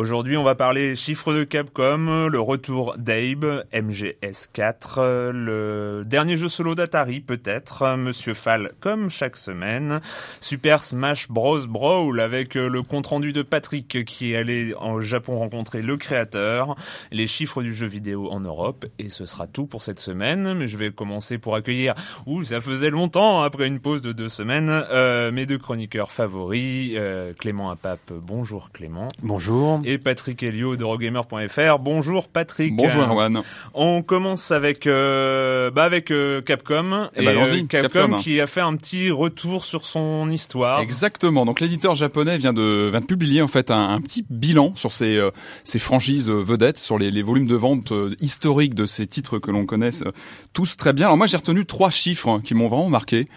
Aujourd'hui, 0.00 0.38
on 0.38 0.42
va 0.42 0.54
parler 0.54 0.96
chiffres 0.96 1.34
de 1.34 1.44
Capcom, 1.44 2.28
le 2.28 2.40
retour 2.40 2.94
d'Abe, 2.96 3.64
MGS4, 3.70 5.30
le 5.30 6.04
dernier 6.06 6.38
jeu 6.38 6.48
solo 6.48 6.74
d'Atari 6.74 7.20
peut-être, 7.20 7.98
Monsieur 7.98 8.32
Fall 8.32 8.72
comme 8.80 9.10
chaque 9.10 9.36
semaine, 9.36 10.00
Super 10.40 10.82
Smash 10.82 11.28
Bros 11.28 11.66
Brawl 11.68 12.18
avec 12.18 12.54
le 12.54 12.82
compte-rendu 12.82 13.34
de 13.34 13.42
Patrick 13.42 14.06
qui 14.06 14.32
est 14.32 14.36
allé 14.36 14.72
au 14.80 15.02
Japon 15.02 15.36
rencontrer 15.36 15.82
le 15.82 15.98
créateur, 15.98 16.76
les 17.12 17.26
chiffres 17.26 17.62
du 17.62 17.74
jeu 17.74 17.86
vidéo 17.86 18.30
en 18.30 18.40
Europe 18.40 18.86
et 18.98 19.10
ce 19.10 19.26
sera 19.26 19.46
tout 19.46 19.66
pour 19.66 19.82
cette 19.82 20.00
semaine. 20.00 20.54
Mais 20.54 20.66
je 20.66 20.78
vais 20.78 20.92
commencer 20.92 21.36
pour 21.36 21.56
accueillir, 21.56 21.94
ouh 22.24 22.42
ça 22.42 22.62
faisait 22.62 22.88
longtemps 22.88 23.42
après 23.42 23.66
une 23.66 23.80
pause 23.80 24.00
de 24.00 24.12
deux 24.12 24.30
semaines, 24.30 24.70
euh, 24.70 25.30
mes 25.30 25.44
deux 25.44 25.58
chroniqueurs 25.58 26.10
favoris, 26.10 26.92
euh, 26.96 27.34
Clément 27.34 27.68
Apap, 27.68 28.00
bonjour 28.14 28.70
Clément. 28.72 29.08
Bonjour. 29.22 29.82
Patrick 29.98 30.42
Helio 30.42 30.76
de 30.76 30.84
Rogamer.fr. 30.84 31.78
Bonjour 31.80 32.28
Patrick. 32.28 32.74
Bonjour 32.74 33.02
Erwan. 33.02 33.42
On 33.74 34.02
commence 34.02 34.50
avec 34.50 34.86
euh, 34.86 35.70
bah 35.70 35.84
avec 35.84 36.10
euh, 36.10 36.40
Capcom 36.40 37.08
Eh 37.16 37.24
ben, 37.24 37.28
allons-y, 37.28 37.62
euh, 37.62 37.66
Capcom, 37.66 37.88
Capcom. 38.00 38.18
qui 38.18 38.40
a 38.40 38.46
fait 38.46 38.60
un 38.60 38.76
petit 38.76 39.10
retour 39.10 39.64
sur 39.64 39.84
son 39.84 40.28
histoire. 40.30 40.80
Exactement. 40.80 41.44
Donc 41.46 41.60
l'éditeur 41.60 41.94
japonais 41.94 42.38
vient 42.38 42.52
de 42.52 42.88
vient 42.90 43.00
de 43.00 43.06
publier 43.06 43.42
en 43.42 43.48
fait 43.48 43.70
un, 43.70 43.88
un 43.90 44.00
petit 44.00 44.24
bilan 44.28 44.72
sur 44.76 44.92
ses 44.92 45.16
euh, 45.16 45.30
ses 45.64 45.78
franchises 45.78 46.28
euh, 46.30 46.42
vedettes, 46.42 46.78
sur 46.78 46.98
les, 46.98 47.10
les 47.10 47.22
volumes 47.22 47.46
de 47.46 47.56
vente 47.56 47.92
euh, 47.92 48.14
historiques 48.20 48.74
de 48.74 48.86
ces 48.86 49.06
titres 49.06 49.38
que 49.38 49.50
l'on 49.50 49.66
connaisse 49.66 50.04
tous 50.52 50.76
très 50.76 50.92
bien. 50.92 51.06
Alors 51.06 51.16
moi 51.16 51.26
j'ai 51.26 51.36
retenu 51.36 51.66
trois 51.66 51.90
chiffres 51.90 52.28
hein, 52.28 52.40
qui 52.44 52.54
m'ont 52.54 52.68
vraiment 52.68 52.88
marqué. 52.88 53.28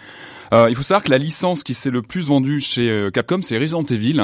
Euh, 0.52 0.66
il 0.68 0.76
faut 0.76 0.82
savoir 0.82 1.02
que 1.02 1.10
la 1.10 1.18
licence 1.18 1.62
qui 1.62 1.74
s'est 1.74 1.90
le 1.90 2.02
plus 2.02 2.26
vendue 2.26 2.60
chez 2.60 2.90
euh, 2.90 3.10
Capcom, 3.10 3.40
c'est 3.42 3.58
Resident 3.58 3.82
Evil. 3.84 4.20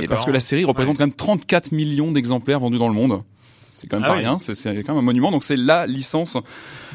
Et 0.00 0.06
parce 0.06 0.24
que 0.24 0.30
la 0.30 0.40
série 0.40 0.64
représente 0.64 0.94
Ouais. 0.94 0.98
quand 0.98 1.06
même 1.06 1.14
34 1.14 1.72
millions 1.72 2.10
d'exemplaires 2.12 2.60
vendus 2.60 2.78
dans 2.78 2.88
le 2.88 2.94
monde. 2.94 3.22
C'est 3.80 3.86
quand 3.86 3.96
même 3.98 4.04
Ah 4.04 4.08
pas 4.08 4.14
oui. 4.16 4.24
rien, 4.24 4.38
c'est 4.38 4.54
c'est 4.54 4.74
quand 4.82 4.92
même 4.94 4.98
un 4.98 5.02
monument. 5.06 5.30
Donc 5.30 5.44
c'est 5.44 5.56
la 5.56 5.86
licence, 5.86 6.36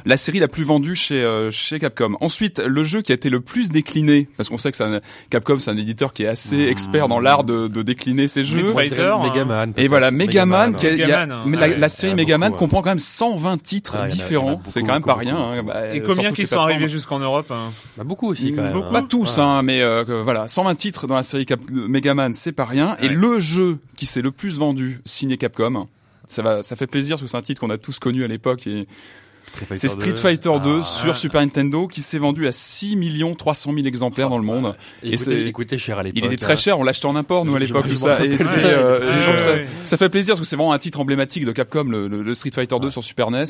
la 0.06 0.18
série 0.18 0.40
la 0.40 0.48
plus 0.50 0.64
vendue 0.64 0.96
chez 0.96 1.24
euh, 1.24 1.50
chez 1.50 1.80
Capcom. 1.80 2.18
Ensuite, 2.20 2.60
le 2.60 2.84
jeu 2.84 3.02
qui 3.02 3.12
a 3.14 3.16
été 3.16 3.30
le 3.30 3.40
plus 3.40 3.70
décliné, 3.70 4.28
parce 4.36 4.50
qu'on 4.50 4.58
sait 4.58 4.70
que 4.72 4.78
c'est 4.78 4.84
un- 4.84 5.00
Capcom, 5.30 5.60
c'est 5.60 5.72
un 5.72 5.78
éditeur 5.78 6.12
qui 6.14 6.24
est 6.24 6.28
assez 6.28 6.60
expert 6.68 7.08
dans 7.08 7.20
l'art 7.22 7.44
de, 7.46 7.68
de 7.68 7.82
décliner 7.84 8.28
ses 8.28 8.44
jeux. 8.44 8.74
Fighter, 8.74 9.02
hein. 9.04 9.24
Megaman. 9.24 9.74
Et 9.78 9.88
voilà, 9.88 10.12
Megaman, 10.12 10.74
y 10.82 10.86
a- 10.86 10.90
Megaman, 10.92 11.32
hein. 11.32 11.44
mais 11.46 11.58
Ah 11.58 11.62
la, 11.62 11.68
ouais. 11.74 11.78
la 11.80 11.90
série 11.90 12.16
Megaman 12.16 12.50
beaucoup, 12.50 12.60
comprend 12.66 12.82
quand 12.82 12.90
même 12.90 13.00
120 13.00 13.62
titres 13.64 13.98
Ah, 14.00 14.08
différents. 14.08 14.62
C'est 14.66 14.82
quand 14.82 14.88
même 14.88 14.96
beaucoup, 14.98 15.08
pas 15.08 15.16
rien. 15.16 15.38
hein, 15.38 15.64
bah, 15.64 15.96
Et 15.96 16.02
combien 16.02 16.32
qui 16.34 16.46
sont 16.46 16.58
arrivés 16.60 16.90
jusqu'en 16.90 17.20
Europe 17.20 17.50
hein? 17.52 17.72
Bah, 17.98 18.04
beaucoup 18.04 18.28
aussi 18.30 18.52
quand 18.54 18.62
même. 18.64 18.74
Beaucoup. 18.74 18.92
Pas 18.92 19.02
tous, 19.04 19.38
Ouais. 19.38 19.44
hein, 19.44 19.62
mais 19.64 19.82
euh, 19.82 20.04
voilà, 20.24 20.48
120 20.48 20.76
titres 20.76 21.08
dans 21.08 21.16
la 21.16 21.24
série 21.24 21.46
Cap 21.46 21.60
Megaman, 21.72 22.34
c'est 22.34 22.52
pas 22.52 22.66
rien. 22.66 22.98
Et 23.02 23.08
le 23.08 23.40
jeu 23.40 23.78
qui 23.96 24.06
s'est 24.06 24.22
le 24.22 24.32
plus 24.32 24.58
vendu 24.58 25.00
signé 25.06 25.38
Capcom, 25.38 25.88
ça 26.28 26.42
va, 26.42 26.64
ça 26.64 26.76
fait 26.76 26.88
plaisir 26.88 27.16
parce 27.16 27.24
que 27.24 27.28
c'est 27.28 27.38
un 27.38 27.42
titre 27.42 27.62
qu'on 27.62 27.70
a 27.70 27.78
tous 27.78 28.00
connu 28.00 28.24
à 28.24 28.28
l'époque 28.28 28.68
et 28.68 28.88
c'est 29.76 29.88
Street 29.88 30.12
2. 30.14 30.16
Fighter 30.16 30.52
2 30.64 30.80
Ah. 30.80 30.84
sur 30.84 31.18
Super 31.18 31.42
Nintendo 31.42 31.88
qui 31.88 32.02
s'est 32.02 32.18
vendu 32.18 32.48
à 32.48 32.52
6 32.52 32.98
300 33.38 33.72
000 33.74 33.86
exemplaires 33.86 34.30
dans 34.30 34.38
le 34.38 34.44
monde. 34.44 34.76
Et 35.04 35.10
Et 35.10 35.12
il 35.14 35.20
c'est- 35.20 35.52
coûtait, 35.52 35.78
cher 35.78 36.00
à 36.00 36.04
l'époque. 36.04 36.18
Il 36.18 36.26
était 36.26 36.38
très 36.38 36.54
hein. 36.54 36.56
cher, 36.58 36.80
on 36.80 36.84
l'achetait 36.84 37.06
en 37.06 37.16
import 37.16 37.46
nous 37.46 37.56
à 37.56 37.60
l'époque 37.60 37.88
tout 37.88 37.96
ça. 37.96 38.24
Et 38.26 38.38
c'est, 38.38 38.46
euh, 38.64 39.66
ça, 39.86 39.98
fait 39.98 40.10
plaisir 40.10 40.34
parce 40.36 40.42
que 40.42 40.46
c'est 40.48 40.56
vraiment 40.56 40.74
un 40.74 40.78
titre 40.78 41.00
emblématique 41.00 41.46
de 41.46 41.52
Capcom, 41.52 41.84
le, 41.86 42.08
le- 42.08 42.24
le 42.24 42.34
Street 42.36 42.52
Fighter 42.54 42.76
2 42.82 42.90
sur 42.90 43.04
Super 43.04 43.32
NES. 43.32 43.46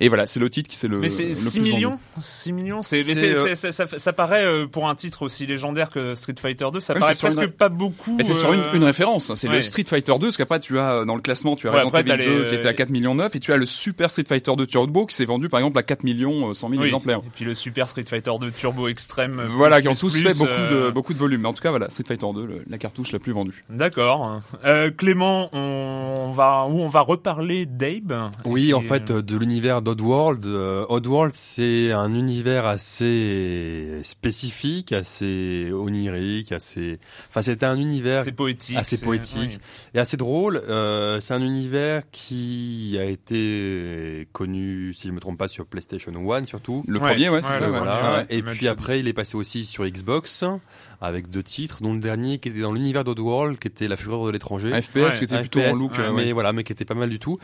Et 0.00 0.08
voilà, 0.08 0.26
c'est 0.26 0.40
le 0.40 0.50
titre 0.50 0.68
qui 0.68 0.76
s'est 0.76 0.88
le. 0.88 0.98
Mais 0.98 1.08
c'est 1.08 1.28
le 1.28 1.34
6 1.34 1.50
plus 1.50 1.58
vendu. 1.60 1.72
millions 1.74 1.98
6 2.20 2.52
millions 2.52 2.82
c'est, 2.82 3.00
C'est, 3.02 3.14
c'est- 3.14 3.36
euh, 3.36 3.54
c'est- 3.54 3.72
ça, 3.72 3.86
ça 3.96 4.12
paraît 4.12 4.44
euh, 4.44 4.66
pour 4.66 4.88
un 4.88 4.94
titre 4.94 5.22
aussi 5.22 5.46
légendaire 5.46 5.90
que 5.90 6.14
Street 6.14 6.34
Fighter 6.40 6.66
2 6.72 6.80
ça 6.80 6.94
paraît 6.94 7.12
c'est 7.12 7.18
sur 7.18 7.28
presque 7.28 7.42
une- 7.42 7.50
pas 7.50 7.68
beaucoup 7.68 8.14
Mais 8.16 8.24
c'est 8.24 8.34
sur 8.34 8.52
une, 8.52 8.60
euh, 8.60 8.72
une 8.74 8.84
référence. 8.84 9.32
C'est 9.34 9.48
ouais. 9.48 9.56
le 9.56 9.60
Street 9.62 9.84
Fighter 9.86 10.12
2, 10.18 10.26
parce 10.28 10.36
qu'après 10.36 10.60
tu 10.60 10.78
as 10.78 11.04
dans 11.04 11.14
le 11.16 11.22
classement, 11.22 11.56
tu 11.56 11.66
as 11.68 11.70
Ouais, 11.70 11.76
Resident 11.82 11.88
après, 11.88 12.04
t'as 12.04 12.14
Evil 12.14 12.24
2 12.24 12.42
les- 12.44 12.48
qui 12.48 12.54
était 12.54 12.68
à 12.68 12.74
4 12.74 12.90
millions 12.90 13.14
9 13.14 13.34
et 13.36 13.40
tu 13.40 13.52
as 13.52 13.56
le 13.56 13.66
Super 13.66 14.10
Street 14.10 14.24
Fighter 14.28 14.52
2 14.56 14.66
Turbo 14.66 15.06
qui 15.06 15.14
s'est 15.14 15.24
vendu 15.30 15.48
par 15.48 15.60
exemple 15.60 15.78
à 15.78 15.82
4 15.82 16.04
millions 16.04 16.50
euh, 16.50 16.54
100 16.54 16.68
000 16.68 16.80
oui. 16.82 16.86
exemplaires. 16.88 17.18
Et 17.18 17.30
puis 17.34 17.44
le 17.46 17.54
Super 17.54 17.88
Street 17.88 18.04
Fighter 18.06 18.30
2 18.38 18.50
Turbo 18.50 18.88
Extrême. 18.88 19.40
euh, 19.40 19.46
Voilà, 19.50 19.76
plus, 19.76 19.82
qui 19.82 19.88
ont 19.88 19.94
tous 19.94 20.12
plus, 20.12 20.22
fait 20.22 20.34
beaucoup 20.38 20.50
euh, 20.50 20.86
de 20.86 20.90
beaucoup 20.90 21.14
de 21.14 21.18
volume. 21.18 21.40
Mais 21.42 21.48
en 21.48 21.52
tout 21.54 21.62
cas, 21.62 21.70
voilà, 21.70 21.88
Street 21.90 22.04
Fighter 22.06 22.26
2, 22.34 22.44
le- 22.46 22.62
la 22.68 22.78
cartouche 22.78 23.12
la 23.12 23.18
plus 23.18 23.32
vendue. 23.32 23.64
D'accord. 23.70 24.40
Euh, 24.64 24.90
Clément, 24.90 25.48
on 25.54 26.32
va 26.32 26.66
où 26.68 26.78
on 26.80 26.88
va 26.88 27.00
reparler 27.00 27.64
d'Abe. 27.66 28.30
Oui, 28.44 28.74
en 28.74 28.80
fait, 28.82 29.10
euh, 29.10 29.22
de 29.22 29.36
l'univers 29.36 29.80
d'Oddworld. 29.82 30.44
Euh, 30.46 30.84
Oddworld, 30.88 31.32
c'est 31.34 31.92
un 31.92 32.12
univers 32.14 32.66
assez 32.66 34.00
spécifique, 34.02 34.92
assez 34.92 35.70
onirique, 35.72 36.52
assez. 36.52 36.98
Enfin, 37.28 37.42
c'était 37.42 37.66
un 37.66 37.76
univers 37.78 38.24
c'est 38.24 38.32
poétique. 38.32 38.76
assez 38.76 38.96
c'est- 38.96 39.04
poétique. 39.04 39.50
oui. 39.52 39.58
et 39.94 39.98
assez 39.98 40.16
drôle. 40.16 40.60
Euh, 40.68 41.20
c'est 41.20 41.34
un 41.34 41.42
univers 41.42 42.02
qui 42.10 42.96
a 42.98 43.04
été 43.04 44.28
connu, 44.32 44.92
si 44.94 45.08
je 45.08 45.12
me 45.12 45.19
trompe 45.20 45.38
pas, 45.38 45.48
sur 45.48 45.66
PlayStation 45.66 46.12
1 46.12 46.46
surtout. 46.46 46.84
Le 46.88 46.98
Ouais, 46.98 47.12
premier, 47.12 47.28
ouais, 47.28 47.36
ouais, 47.36 47.42
c'est 47.42 47.52
ça. 47.52 47.66
le 47.66 47.72
ouais. 47.72 47.78
Voilà. 47.78 47.96
premier, 47.98 48.16
ouais, 48.18 48.26
et 48.30 48.42
puis 48.42 48.66
après, 48.68 48.98
il 49.00 49.06
est 49.08 49.12
passé 49.12 49.36
aussi 49.36 49.64
sur 49.64 49.86
Xbox 49.86 50.44
avec 51.00 51.30
deux 51.30 51.42
titres, 51.42 51.78
dont 51.82 51.94
le 51.94 52.00
dernier 52.00 52.38
qui 52.38 52.48
était 52.48 52.60
dans 52.60 52.72
l'univers 52.72 53.04
d'Oddworld, 53.04 53.58
qui 53.58 53.68
était 53.68 53.88
La 53.88 53.96
Fureur 53.96 54.24
de 54.26 54.30
l'étranger. 54.30 54.72
Un 54.72 54.80
FPS 54.82 54.96
Ouais, 54.96 55.10
qui 55.18 55.24
était 55.24 55.34
Un 55.36 55.40
plutôt 55.40 55.60
en 55.60 55.72
FPS, 55.74 55.78
look. 55.78 55.92
ouais, 55.92 55.98
euh, 56.00 56.12
mais 56.12 56.24
ouais. 56.26 56.32
voilà, 56.32 56.52
mais 56.52 56.64
qui 56.64 56.72
était 56.72 56.84
pas 56.84 56.94
mal 56.94 57.10
du 57.10 57.18
tout. 57.18 57.38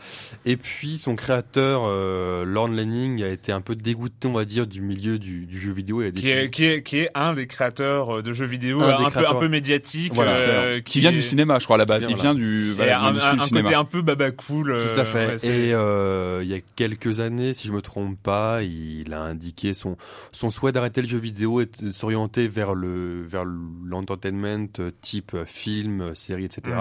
Et 0.45 0.57
puis 0.57 0.97
son 0.97 1.15
créateur, 1.15 1.83
euh, 1.85 2.43
Lorne 2.45 2.75
Lanning, 2.75 3.23
a 3.23 3.29
été 3.29 3.51
un 3.51 3.61
peu 3.61 3.75
dégoûté, 3.75 4.27
on 4.27 4.33
va 4.33 4.45
dire, 4.45 4.67
du 4.67 4.81
milieu 4.81 5.19
du, 5.19 5.45
du 5.45 5.59
jeu 5.59 5.71
vidéo. 5.71 6.01
Et 6.01 6.07
a 6.07 6.11
Qui 6.11 6.29
est, 6.29 6.49
qui, 6.49 6.65
est, 6.65 6.83
qui 6.83 6.97
est 6.99 7.09
un 7.15 7.33
des 7.33 7.47
créateurs 7.47 8.17
euh, 8.17 8.21
de 8.21 8.33
jeux 8.33 8.45
vidéo, 8.45 8.81
Un 8.81 8.95
un, 8.95 9.05
des 9.05 9.11
peu, 9.11 9.27
un 9.27 9.35
peu 9.35 9.47
médiatique, 9.47 10.13
Voilà. 10.13 10.31
euh, 10.31 10.81
Qui 10.81 10.99
vient 10.99 11.11
est- 11.11 11.13
du 11.13 11.21
cinéma, 11.21 11.59
je 11.59 11.65
crois 11.65 11.75
à 11.75 11.79
la 11.79 11.85
base. 11.85 12.03
Il 12.09 12.15
vient, 12.15 12.33
vient 12.33 12.35
du 12.35 12.71
voilà, 12.73 13.01
un, 13.01 13.11
du 13.13 13.19
un 13.19 13.39
cinéma. 13.39 13.63
côté 13.63 13.75
un 13.75 13.85
peu 13.85 14.01
baba 14.01 14.31
cool. 14.31 14.67
Tout 14.67 14.71
euh, 14.99 15.01
à 15.01 15.05
fait. 15.05 15.45
et 15.47 15.73
euh, 15.73 16.41
il 16.43 16.49
y 16.49 16.53
a 16.53 16.59
quelques 16.75 17.19
années, 17.19 17.53
si 17.53 17.67
si 17.67 17.67
je 17.69 17.73
me 17.73 17.81
trompe 17.81 18.17
pas, 18.21 18.61
il 18.63 19.11
a 19.13 19.19
indiqué 19.21 19.73
son 19.73 19.97
son 20.31 20.49
souhait 20.49 20.71
d'arrêter 20.71 21.01
le 21.01 21.07
jeu 21.07 21.17
vidéo 21.17 21.59
et 21.59 21.65
de 21.81 21.91
s'orienter 21.91 22.47
vers 22.47 22.73
le 22.75 23.23
vers 23.23 23.43
l'entertainment 23.83 24.67
type 25.01 25.35
film, 25.45 26.15
série, 26.15 26.45
etc. 26.45 26.77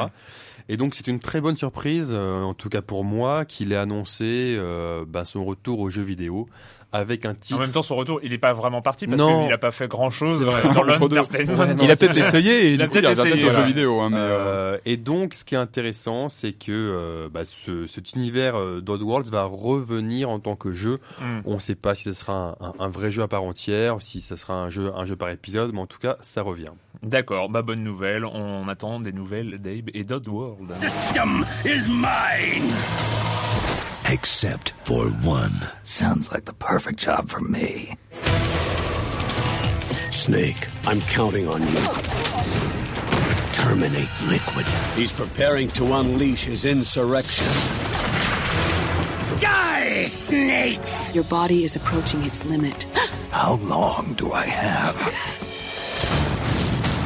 Et 0.68 0.76
donc 0.76 0.94
c'est 0.94 1.06
une 1.06 1.20
très 1.20 1.40
bonne 1.40 1.56
surprise, 1.56 2.12
en 2.12 2.54
tout 2.54 2.68
cas 2.68 2.82
pour 2.82 3.04
moi, 3.04 3.44
qu'il 3.44 3.72
ait 3.72 3.76
annoncé 3.76 4.58
bah, 5.06 5.24
son 5.24 5.44
retour 5.44 5.80
au 5.80 5.90
jeu 5.90 6.02
vidéo 6.02 6.46
avec 6.93 7.25
un 7.25 7.35
titre. 7.35 7.59
En 7.59 7.62
même 7.62 7.73
temps, 7.73 7.83
son 7.83 7.97
retour, 7.97 8.21
il 8.23 8.31
n'est 8.31 8.38
pas 8.38 8.53
vraiment 8.53 8.83
parti 8.83 9.06
parce 9.06 9.21
qu'il 9.21 9.49
n'a 9.49 9.59
pas 9.59 9.73
fait 9.73 9.88
grand 9.88 10.11
chose 10.11 10.44
dans 10.75 10.83
l'entertainment. 10.83 11.65
il 11.81 11.91
a 11.91 11.97
peut-être 11.97 12.17
essayé 12.17 12.67
et 12.67 12.73
il 12.73 12.83
a 12.83 12.88
peut-être 12.88 13.44
au 13.44 13.50
jeu 13.50 13.65
vidéo. 13.65 14.00
Hein, 14.00 14.12
euh, 14.15 14.79
et 14.85 14.97
donc, 14.97 15.35
ce 15.35 15.44
qui 15.44 15.55
est 15.55 15.59
intéressant, 15.59 16.29
c'est 16.29 16.53
que 16.53 16.73
euh, 16.73 17.29
bah, 17.33 17.44
ce, 17.44 17.87
cet 17.87 18.12
univers 18.15 18.56
euh, 18.56 18.81
d'Oddworlds 18.81 19.31
va 19.31 19.44
revenir 19.44 20.31
en 20.31 20.38
tant 20.38 20.56
que 20.56 20.73
jeu. 20.73 20.99
Hmm. 21.21 21.41
On 21.44 21.55
ne 21.55 21.61
sait 21.61 21.75
pas 21.75 21.94
si 21.94 22.05
ce 22.05 22.12
sera 22.12 22.56
un, 22.61 22.73
un, 22.79 22.88
vrai 22.88 23.11
jeu 23.11 23.23
à 23.23 23.29
part 23.29 23.43
entière, 23.43 23.97
si 24.00 24.21
ce 24.21 24.37
sera 24.37 24.55
un 24.55 24.71
jeu, 24.71 24.93
un 24.94 25.05
jeu 25.06 25.17
par 25.17 25.31
épisode, 25.31 25.73
mais 25.73 25.81
en 25.81 25.87
tout 25.87 25.99
cas, 25.99 26.17
ça 26.23 26.43
revient. 26.43 26.73
D'accord, 27.03 27.49
bah 27.49 27.62
bonne 27.62 27.83
nouvelle. 27.83 28.25
On 28.25 28.69
attend 28.69 29.00
des 29.00 29.12
nouvelles 29.12 29.59
d'Abe 29.59 29.91
et 29.94 30.05
d'Oddworld. 30.05 30.73
System 30.81 31.44
is 31.65 31.88
mine. 31.88 32.73
Except 34.11 34.70
for 34.85 35.06
one. 35.06 35.53
Sounds 35.82 36.32
like 36.32 36.44
the 36.44 36.53
perfect 36.53 36.99
job 36.99 37.29
for 37.29 37.41
me. 37.41 37.97
Snake, 40.11 40.69
I'm 40.87 41.00
counting 41.03 41.49
on 41.49 41.62
you. 41.62 41.81
Terminate 43.53 44.08
Liquid. 44.26 44.67
He's 44.94 45.12
preparing 45.12 45.69
to 45.70 45.94
unleash 45.94 46.44
his 46.44 46.64
insurrection. 46.64 47.49
Die, 49.41 50.06
Snake! 50.06 50.81
Your 51.12 51.25
body 51.25 51.64
is 51.64 51.76
approaching 51.76 52.23
its 52.25 52.44
limit. 52.44 52.85
How 53.31 53.55
long 53.56 54.14
do 54.14 54.32
I 54.32 54.47
have? 54.47 54.97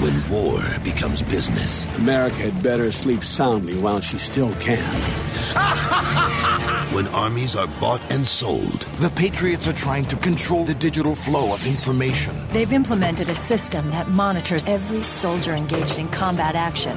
When 0.01 0.31
war 0.31 0.63
becomes 0.83 1.23
business, 1.23 1.87
America 1.97 2.37
had 2.37 2.63
better 2.63 2.91
sleep 2.93 3.25
soundly 3.25 3.77
while 3.79 4.01
she 4.01 4.19
still 4.19 4.55
can. 4.55 5.30
when 6.93 7.07
armies 7.09 7.57
are 7.57 7.67
bought 7.81 8.01
and 8.13 8.27
sold, 8.27 8.83
the 9.01 9.11
Patriots 9.11 9.67
are 9.67 9.73
trying 9.73 10.05
to 10.07 10.17
control 10.17 10.65
the 10.65 10.75
digital 10.75 11.15
flow 11.15 11.53
of 11.53 11.67
information. 11.67 12.37
They've 12.51 12.73
implemented 12.73 13.29
a 13.29 13.35
system 13.35 13.91
that 13.91 14.09
monitors 14.09 14.67
every 14.67 15.03
soldier 15.03 15.55
engaged 15.55 15.99
in 15.99 16.09
combat 16.09 16.55
action. 16.55 16.97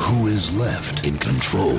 Who 0.00 0.26
is 0.26 0.54
left 0.54 1.06
in 1.06 1.18
control? 1.18 1.78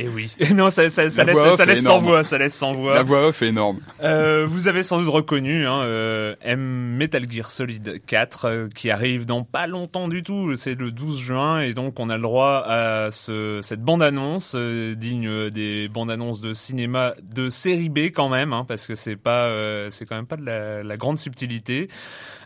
Et 0.00 0.04
eh 0.04 0.08
oui. 0.08 0.34
non, 0.54 0.70
ça, 0.70 0.88
ça, 0.88 1.10
ça 1.10 1.24
laisse, 1.24 1.56
ça 1.56 1.66
laisse 1.66 1.84
sans 1.84 1.98
voix, 1.98 2.24
ça 2.24 2.38
laisse 2.38 2.54
sans 2.54 2.72
voix. 2.72 2.94
La 2.94 3.02
voix 3.02 3.28
off 3.28 3.42
est 3.42 3.48
énorme. 3.48 3.80
Euh, 4.02 4.46
vous 4.46 4.66
avez 4.66 4.82
sans 4.82 4.98
doute 4.98 5.12
reconnu 5.12 5.66
hein, 5.66 5.82
euh, 5.82 6.34
M 6.40 6.96
Metal 6.96 7.30
Gear 7.30 7.50
Solid 7.50 8.00
4 8.06 8.44
euh, 8.46 8.68
qui 8.74 8.90
arrive 8.90 9.26
dans 9.26 9.44
pas 9.44 9.66
longtemps 9.66 10.08
du 10.08 10.22
tout. 10.22 10.56
C'est 10.56 10.74
le 10.74 10.90
12 10.90 11.20
juin 11.20 11.60
et 11.60 11.74
donc 11.74 12.00
on 12.00 12.08
a 12.08 12.16
le 12.16 12.22
droit 12.22 12.64
à 12.66 13.10
ce, 13.10 13.60
cette 13.62 13.82
bande 13.82 14.02
annonce 14.02 14.54
euh, 14.56 14.94
digne 14.94 15.50
des 15.50 15.90
bandes 15.90 16.10
annonces 16.10 16.40
de 16.40 16.54
cinéma 16.54 17.14
de 17.22 17.50
série 17.50 17.90
B 17.90 17.98
quand 18.14 18.30
même, 18.30 18.54
hein, 18.54 18.64
parce 18.66 18.86
que 18.86 18.94
c'est 18.94 19.16
pas, 19.16 19.48
euh, 19.48 19.90
c'est 19.90 20.06
quand 20.06 20.16
même 20.16 20.26
pas 20.26 20.36
de 20.36 20.46
la, 20.46 20.82
la 20.82 20.96
grande 20.96 21.18
subtilité. 21.18 21.88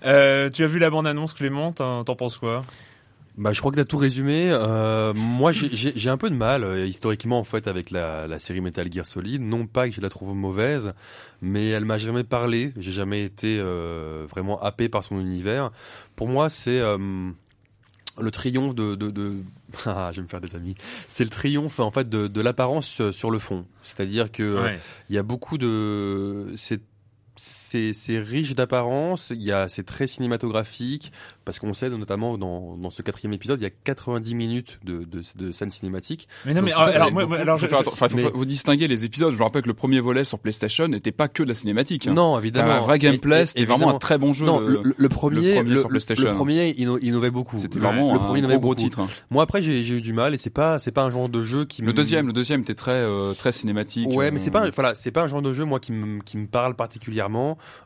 tu 0.02 0.08
as 0.08 0.66
vu 0.66 0.80
la 0.80 0.90
bande 0.90 1.06
annonce, 1.06 1.34
Clément 1.34 1.70
T'en 1.70 2.04
penses 2.16 2.38
quoi? 2.38 2.62
Bah, 3.36 3.52
je 3.52 3.58
crois 3.58 3.72
que 3.72 3.76
tu 3.76 3.80
as 3.80 3.84
tout 3.84 3.96
résumé. 3.96 4.48
Euh, 4.50 5.12
moi, 5.12 5.50
j'ai 5.52 6.08
un 6.08 6.16
peu 6.16 6.30
de 6.30 6.36
mal, 6.36 6.62
euh, 6.62 6.86
historiquement, 6.86 7.38
en 7.38 7.44
fait, 7.44 7.66
avec 7.66 7.90
la, 7.90 8.28
la, 8.28 8.38
série 8.38 8.60
Metal 8.60 8.90
Gear 8.92 9.04
Solid. 9.04 9.42
Non 9.42 9.66
pas 9.66 9.88
que 9.88 9.94
je 9.94 10.00
la 10.00 10.08
trouve 10.08 10.36
mauvaise, 10.36 10.92
mais 11.42 11.68
elle 11.68 11.84
m'a 11.84 11.98
jamais 11.98 12.22
parlé. 12.22 12.72
J'ai 12.76 12.92
jamais 12.92 13.24
été 13.24 13.58
euh, 13.58 14.24
vraiment 14.30 14.62
happé 14.62 14.88
par 14.88 15.02
son 15.02 15.18
univers. 15.18 15.72
Pour 16.14 16.28
moi, 16.28 16.48
c'est 16.48 16.78
euh, 16.78 16.96
le 18.20 18.30
triomphe 18.30 18.76
de, 18.76 18.94
de, 18.94 19.10
de... 19.10 19.34
ah, 19.86 20.10
je 20.12 20.18
vais 20.18 20.22
me 20.22 20.28
faire 20.28 20.40
des 20.40 20.54
amis. 20.54 20.76
C'est 21.08 21.24
le 21.24 21.30
triomphe 21.30 21.80
en 21.80 21.90
fait 21.90 22.08
de, 22.08 22.28
de 22.28 22.40
l'apparence 22.40 23.10
sur 23.10 23.32
le 23.32 23.40
fond. 23.40 23.66
C'est-à-dire 23.82 24.30
que 24.30 24.42
il 24.42 24.62
ouais. 24.62 24.78
y 25.10 25.18
a 25.18 25.24
beaucoup 25.24 25.58
de, 25.58 26.52
c'est 26.56 26.80
c'est 27.36 28.18
riche 28.18 28.54
d'apparence, 28.54 29.30
il 29.34 29.42
y 29.42 29.50
a 29.50 29.68
c'est 29.68 29.82
très 29.82 30.06
cinématographique 30.06 31.12
parce 31.44 31.58
qu'on 31.58 31.74
sait 31.74 31.90
notamment 31.90 32.38
dans, 32.38 32.76
dans 32.76 32.90
ce 32.90 33.02
quatrième 33.02 33.32
épisode 33.32 33.60
il 33.60 33.64
y 33.64 33.66
a 33.66 33.70
90 33.70 34.34
minutes 34.34 34.78
de, 34.84 35.04
de, 35.04 35.22
de 35.36 35.52
scènes 35.52 35.70
cinématiques. 35.70 36.28
Mais 36.46 36.54
non 36.54 36.62
mais 36.62 36.72
alors, 36.72 36.88
alors, 36.94 37.12
moi, 37.12 37.38
alors 37.38 37.58
je, 37.58 37.66
faut, 37.66 38.06
mais... 38.14 38.22
vous 38.32 38.44
distinguer 38.44 38.86
les 38.86 39.04
épisodes. 39.04 39.32
Je 39.32 39.36
vous 39.36 39.42
rappelle 39.42 39.62
que 39.62 39.68
le 39.68 39.74
premier 39.74 39.98
volet 40.00 40.24
sur 40.24 40.38
PlayStation 40.38 40.86
n'était 40.86 41.12
pas 41.12 41.26
que 41.26 41.42
de 41.42 41.48
la 41.48 41.54
cinématique. 41.54 42.06
Hein. 42.06 42.14
Non 42.14 42.38
évidemment. 42.38 42.70
Un 42.70 42.80
vrai 42.80 42.98
gameplay, 43.00 43.46
c'était 43.46 43.64
vraiment 43.64 43.96
un 43.96 43.98
très 43.98 44.16
bon 44.16 44.32
jeu. 44.32 44.46
Non 44.46 44.60
le, 44.60 44.94
le, 44.96 45.08
premier, 45.08 45.54
le 45.54 45.62
premier 45.62 45.78
sur 45.78 45.88
PlayStation. 45.88 46.30
Le 46.30 46.36
premier 46.36 46.70
innovait 46.70 47.30
beaucoup. 47.30 47.58
C'était 47.58 47.80
vraiment 47.80 48.12
le 48.12 48.20
premier 48.20 48.44
un 48.44 48.48
gros, 48.48 48.60
gros 48.60 48.74
titre. 48.76 49.00
Hein. 49.00 49.08
Moi 49.30 49.42
après 49.42 49.62
j'ai 49.62 49.96
eu 49.96 50.00
du 50.00 50.12
mal 50.12 50.34
et 50.34 50.38
c'est 50.38 50.50
pas 50.50 50.78
c'est 50.78 50.92
pas 50.92 51.02
un 51.02 51.10
genre 51.10 51.28
de 51.28 51.42
jeu 51.42 51.64
qui. 51.64 51.82
Le 51.82 51.92
deuxième 51.92 52.28
le 52.28 52.32
deuxième 52.32 52.60
était 52.60 52.74
très 52.74 52.92
euh, 52.92 53.32
très 53.34 53.50
cinématique. 53.50 54.08
Ouais 54.10 54.30
mais 54.30 54.38
c'est 54.38 54.52
pas 54.52 54.70
voilà 54.70 54.94
c'est 54.94 55.10
pas 55.10 55.22
un 55.22 55.28
genre 55.28 55.42
de 55.42 55.52
jeu 55.52 55.64
moi 55.64 55.80
qui 55.80 55.90
me 55.90 56.22
qui 56.22 56.38
me 56.38 56.46
parle 56.46 56.76
particulièrement. 56.76 57.23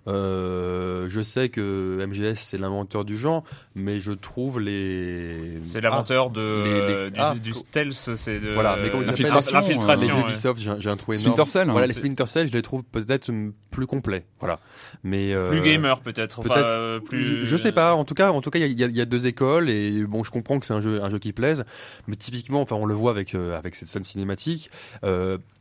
Euh, 0.07 1.07
je 1.09 1.21
sais 1.21 1.49
que 1.49 2.05
MGS 2.07 2.37
c'est 2.37 2.59
l'inventeur 2.59 3.05
du 3.05 3.17
genre, 3.17 3.45
mais 3.75 4.01
je 4.01 4.13
trouve 4.13 4.61
les. 4.61 5.59
C'est 5.63 5.81
l'inventeur 5.81 6.27
ah, 6.31 6.35
de 6.35 6.65
les, 6.65 7.05
les... 7.05 7.11
Du, 7.11 7.21
ah, 7.21 7.35
du, 7.35 7.53
stealth, 7.53 7.93
c'est 7.93 8.41
de. 8.41 8.53
Voilà, 8.53 8.77
mais 8.77 8.91
comment 8.91 9.03
l'infiltration. 9.03 9.61
Les 9.61 10.09
jeux 10.09 10.21
Ubisoft, 10.21 10.61
j'ai, 10.61 10.73
j'ai 10.79 10.91
un 10.91 10.97
trou 10.97 11.13
énorme. 11.13 11.35
Splinter 11.35 11.51
Cell. 11.51 11.69
Voilà, 11.69 11.85
hein, 11.85 11.89
les 11.89 11.95
Splinter 11.95 12.27
Cell, 12.27 12.49
je 12.49 12.53
les 12.53 12.63
trouve 12.63 12.85
peut-être 12.85 13.31
plus 13.71 13.87
complets. 13.87 14.25
Voilà, 14.41 14.61
mais 15.03 15.33
euh, 15.33 15.49
plus 15.49 15.63
gamer 15.63 16.01
peut-être. 16.01 16.41
Enfin, 16.41 16.55
peut-être 16.55 17.05
plus. 17.05 17.45
Je 17.45 17.57
sais 17.57 17.73
pas. 17.73 17.95
En 17.95 18.05
tout 18.05 18.15
cas, 18.15 18.31
en 18.31 18.41
tout 18.41 18.51
cas, 18.51 18.59
il 18.59 18.79
y 18.79 18.85
a, 18.85 18.87
y 18.87 19.01
a, 19.01 19.05
deux 19.05 19.27
écoles 19.27 19.71
et 19.71 20.05
bon, 20.05 20.25
je 20.25 20.31
comprends 20.31 20.59
que 20.59 20.67
c'est 20.67 20.75
un 20.75 20.81
jeu, 20.81 21.03
un 21.03 21.11
jeu 21.11 21.19
qui 21.19 21.33
plaise, 21.33 21.65
mais 22.07 22.17
typiquement, 22.17 22.61
enfin, 22.61 22.77
on 22.77 22.87
le 22.87 22.95
voit 22.95 23.11
avec 23.11 23.35
euh, 23.35 23.57
avec 23.57 23.75
cette 23.75 23.89
scène 23.89 24.05
cinématique. 24.05 24.71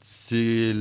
C'est 0.10 0.74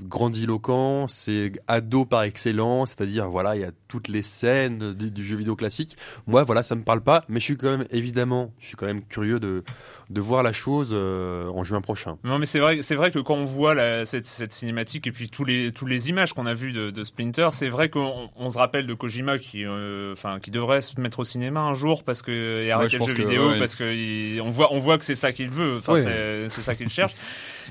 grandiloquent, 0.00 1.08
c'est 1.08 1.50
ado 1.66 2.04
par 2.04 2.22
excellence, 2.22 2.90
c'est-à-dire 2.90 3.28
voilà, 3.28 3.56
il 3.56 3.62
y 3.62 3.64
a 3.64 3.72
toutes 3.88 4.06
les 4.06 4.22
scènes 4.22 4.94
du, 4.94 5.10
du, 5.10 5.26
jeu 5.26 5.36
vidéo 5.36 5.56
classique. 5.56 5.96
Moi, 6.28 6.44
voilà, 6.44 6.62
ça 6.62 6.76
me 6.76 6.82
parle 6.82 7.00
pas, 7.00 7.24
mais 7.28 7.40
je 7.40 7.46
suis 7.46 7.56
quand 7.56 7.76
même 7.76 7.84
évidemment, 7.90 8.54
je 8.60 8.68
suis 8.68 8.76
quand 8.76 8.86
même 8.86 9.02
curieux 9.02 9.40
de 9.40 9.64
de 10.08 10.20
voir 10.20 10.44
la 10.44 10.52
chose 10.52 10.90
euh, 10.92 11.48
en 11.48 11.64
juin 11.64 11.80
prochain. 11.80 12.16
Non, 12.22 12.38
mais 12.38 12.46
c'est 12.46 12.60
vrai, 12.60 12.80
c'est 12.82 12.94
vrai 12.94 13.10
que 13.10 13.18
quand 13.18 13.34
on 13.34 13.44
voit 13.44 13.74
la, 13.74 14.06
cette, 14.06 14.26
cette 14.26 14.52
cinématique 14.52 15.08
et 15.08 15.12
puis 15.12 15.28
tous 15.28 15.44
les 15.44 15.72
tous 15.72 15.86
les 15.86 16.08
images 16.08 16.32
qu'on 16.32 16.46
a 16.46 16.54
vues 16.54 16.72
de, 16.72 16.90
de 16.90 17.02
Splinter, 17.04 17.48
c'est 17.52 17.68
vrai 17.68 17.88
qu'on 17.88 18.30
on 18.36 18.50
se 18.50 18.58
rappelle 18.58 18.86
de 18.86 18.94
Kojima 18.94 19.40
qui, 19.40 19.64
euh, 19.64 20.12
enfin, 20.12 20.38
qui 20.38 20.52
devrait 20.52 20.80
se 20.80 21.00
mettre 21.00 21.18
au 21.18 21.24
cinéma 21.24 21.60
un 21.60 21.74
jour 21.74 22.04
parce 22.04 22.22
que 22.22 22.62
et 22.64 22.70
arrêter 22.70 22.98
ouais, 22.98 23.06
le 23.06 23.10
jeu 23.10 23.16
que, 23.16 23.22
vidéo 23.22 23.50
ouais. 23.50 23.58
parce 23.58 23.74
que 23.74 23.92
il, 23.92 24.40
on 24.40 24.50
voit 24.50 24.72
on 24.72 24.78
voit 24.78 24.96
que 24.96 25.04
c'est 25.04 25.16
ça 25.16 25.32
qu'il 25.32 25.50
veut, 25.50 25.78
enfin, 25.78 25.94
Ouais. 25.94 26.02
c'est 26.02 26.48
c'est 26.50 26.62
ça 26.62 26.76
qu'il 26.76 26.88
cherche. 26.88 27.14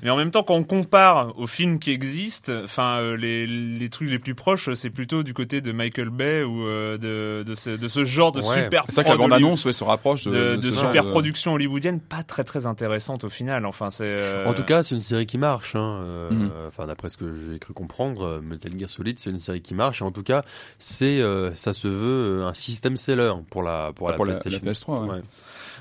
Mais 0.04 0.10
en 0.10 0.18
même 0.18 0.32
temps, 0.32 0.44
quand 0.44 0.56
on 0.56 0.64
compare 0.64 1.34
aux 1.38 1.48
films 1.48 1.80
qui 1.80 1.92
existent, 1.92 2.52
enfin 2.64 3.00
euh, 3.00 3.16
les, 3.18 3.46
les 3.48 3.90
trucs 3.90 4.10
les 4.10 4.20
plus 4.20 4.36
proches, 4.36 4.72
c'est 4.74 4.90
plutôt 4.90 5.24
du 5.24 5.34
côté 5.34 5.62
de 5.62 5.72
Michael 5.72 6.10
Bay 6.10 6.44
ou 6.44 6.66
euh, 6.66 6.98
de, 6.98 7.44
de, 7.44 7.56
ce, 7.56 7.72
de 7.72 7.88
ce 7.88 8.04
genre 8.06 8.32
de 8.32 8.40
Ouais. 8.42 8.64
super 8.64 8.84
C'est 8.88 8.96
ça 8.96 9.04
que 9.04 9.10
la 9.10 9.18
bande 9.18 9.34
annonce 9.34 9.66
ouais, 9.66 9.74
se 9.74 9.84
rapproche 9.84 10.26
de, 10.26 10.32
de, 10.32 10.56
de 10.56 10.72
super 10.72 11.10
production 11.10 11.54
hollywoodienne, 11.54 12.00
pas 12.00 12.24
très 12.24 12.44
très 12.44 12.66
intéressante 12.68 13.24
au 13.24 13.30
final. 13.30 13.66
Enfin, 13.66 13.90
c'est 13.90 14.08
euh, 14.10 14.46
En 14.46 14.54
tout 14.54 14.64
cas, 14.64 14.84
c'est 14.84 14.96
une 14.96 15.02
série 15.02 15.26
qui 15.26 15.38
marche. 15.38 15.76
Hein. 15.76 16.02
euh, 16.04 16.30
Mhm. 16.30 16.50
Enfin, 16.68 16.86
d'après 16.88 17.10
ce 17.10 17.18
que 17.18 17.34
j'ai 17.34 17.60
cru 17.60 17.74
comprendre, 17.74 18.24
euh, 18.24 18.42
Metal 18.42 18.72
Gear 18.78 18.90
Solid, 18.90 19.20
c'est 19.20 19.30
une 19.32 19.40
série 19.40 19.62
qui 19.62 19.74
marche. 19.74 20.02
Et 20.02 20.06
en 20.06 20.12
tout 20.12 20.24
cas, 20.24 20.44
c'est, 20.78 21.20
euh, 21.22 21.54
ça 21.56 21.74
se 21.74 21.88
veut 21.88 22.44
un 22.44 22.54
système 22.54 22.98
seller 22.98 23.34
pour 23.50 23.64
la 23.64 23.92
pour, 23.96 24.08
Ah, 24.08 24.12
la, 24.12 24.16
pour 24.18 24.26
la- 24.26 24.34
PlayStation. 24.40 24.62
la 24.64 24.72
PS3, 24.72 25.10
ouais. 25.16 25.22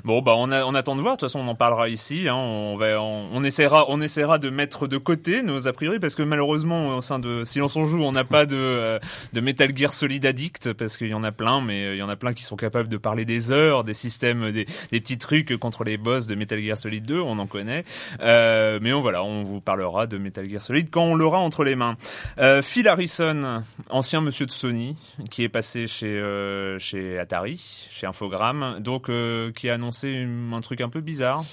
Bon, 0.04 0.22
bah 0.22 0.34
on, 0.36 0.50
a, 0.50 0.64
on 0.64 0.74
attend 0.74 0.96
de 0.96 1.00
voir. 1.00 1.16
De 1.16 1.20
toute 1.20 1.28
façon, 1.28 1.40
on 1.40 1.48
en 1.48 1.54
parlera 1.54 1.88
ici. 1.88 2.28
Hein. 2.28 2.34
On, 2.34 2.76
va, 2.76 3.00
on, 3.00 3.28
on 3.32 3.44
essaiera, 3.44 3.86
on 3.88 4.00
essaiera 4.00 4.38
de 4.38 4.50
mettre 4.50 4.86
de 4.86 4.98
côté 4.98 5.42
nos 5.42 5.68
a 5.68 5.72
priori 5.72 5.98
parce 5.98 6.14
que 6.14 6.22
malheureusement, 6.22 6.96
au 6.96 7.00
sein 7.00 7.18
de 7.18 7.44
Silence 7.44 7.76
on 7.76 7.84
joue, 7.84 8.02
on 8.02 8.12
n'a 8.12 8.24
pas 8.24 8.46
de, 8.46 8.56
euh, 8.56 8.98
de 9.32 9.40
Metal 9.40 9.76
Gear 9.76 9.92
Solid 9.92 10.24
Addict 10.26 10.72
parce 10.72 10.96
qu'il 10.96 11.08
y 11.08 11.14
en 11.14 11.24
a 11.24 11.32
plein, 11.32 11.60
mais 11.60 11.84
euh, 11.84 11.94
il 11.94 11.98
y 11.98 12.02
en 12.02 12.08
a 12.08 12.16
plein 12.16 12.32
qui 12.32 12.44
sont 12.44 12.56
capables 12.56 12.88
de 12.88 12.96
parler 12.96 13.24
des 13.24 13.52
heures, 13.52 13.84
des 13.84 13.94
systèmes, 13.94 14.52
des, 14.52 14.66
des 14.92 15.00
petits 15.00 15.18
trucs 15.18 15.56
contre 15.56 15.84
les 15.84 15.96
boss 15.96 16.26
de 16.26 16.34
Metal 16.34 16.60
Gear 16.60 16.76
Solid 16.76 17.04
2. 17.04 17.20
On 17.20 17.38
en 17.38 17.46
connaît. 17.46 17.84
Euh, 18.20 18.78
mais 18.82 18.92
on, 18.92 19.00
voilà, 19.00 19.22
on 19.22 19.42
vous 19.42 19.60
parlera 19.60 20.06
de 20.06 20.18
Metal 20.18 20.48
Gear 20.48 20.62
Solid 20.62 20.90
quand 20.90 21.04
on 21.04 21.14
l'aura 21.14 21.38
entre 21.38 21.64
les 21.64 21.76
mains. 21.76 21.96
Euh, 22.38 22.62
Phil 22.62 22.88
Harrison, 22.88 23.62
ancien 23.90 24.20
monsieur 24.20 24.46
de 24.46 24.52
Sony, 24.52 24.96
qui 25.30 25.42
est 25.42 25.48
passé 25.48 25.86
chez, 25.86 26.06
euh, 26.06 26.78
chez 26.78 27.18
Atari, 27.18 27.88
chez 27.90 28.06
Infogrames, 28.06 28.80
donc 28.80 29.10
qui 29.54 29.70
a 29.70 29.74
annoncé 29.74 29.87
une- 30.22 30.52
un 30.54 30.60
truc 30.60 30.80
un 30.80 30.88
peu 30.88 31.00
bizarre. 31.00 31.44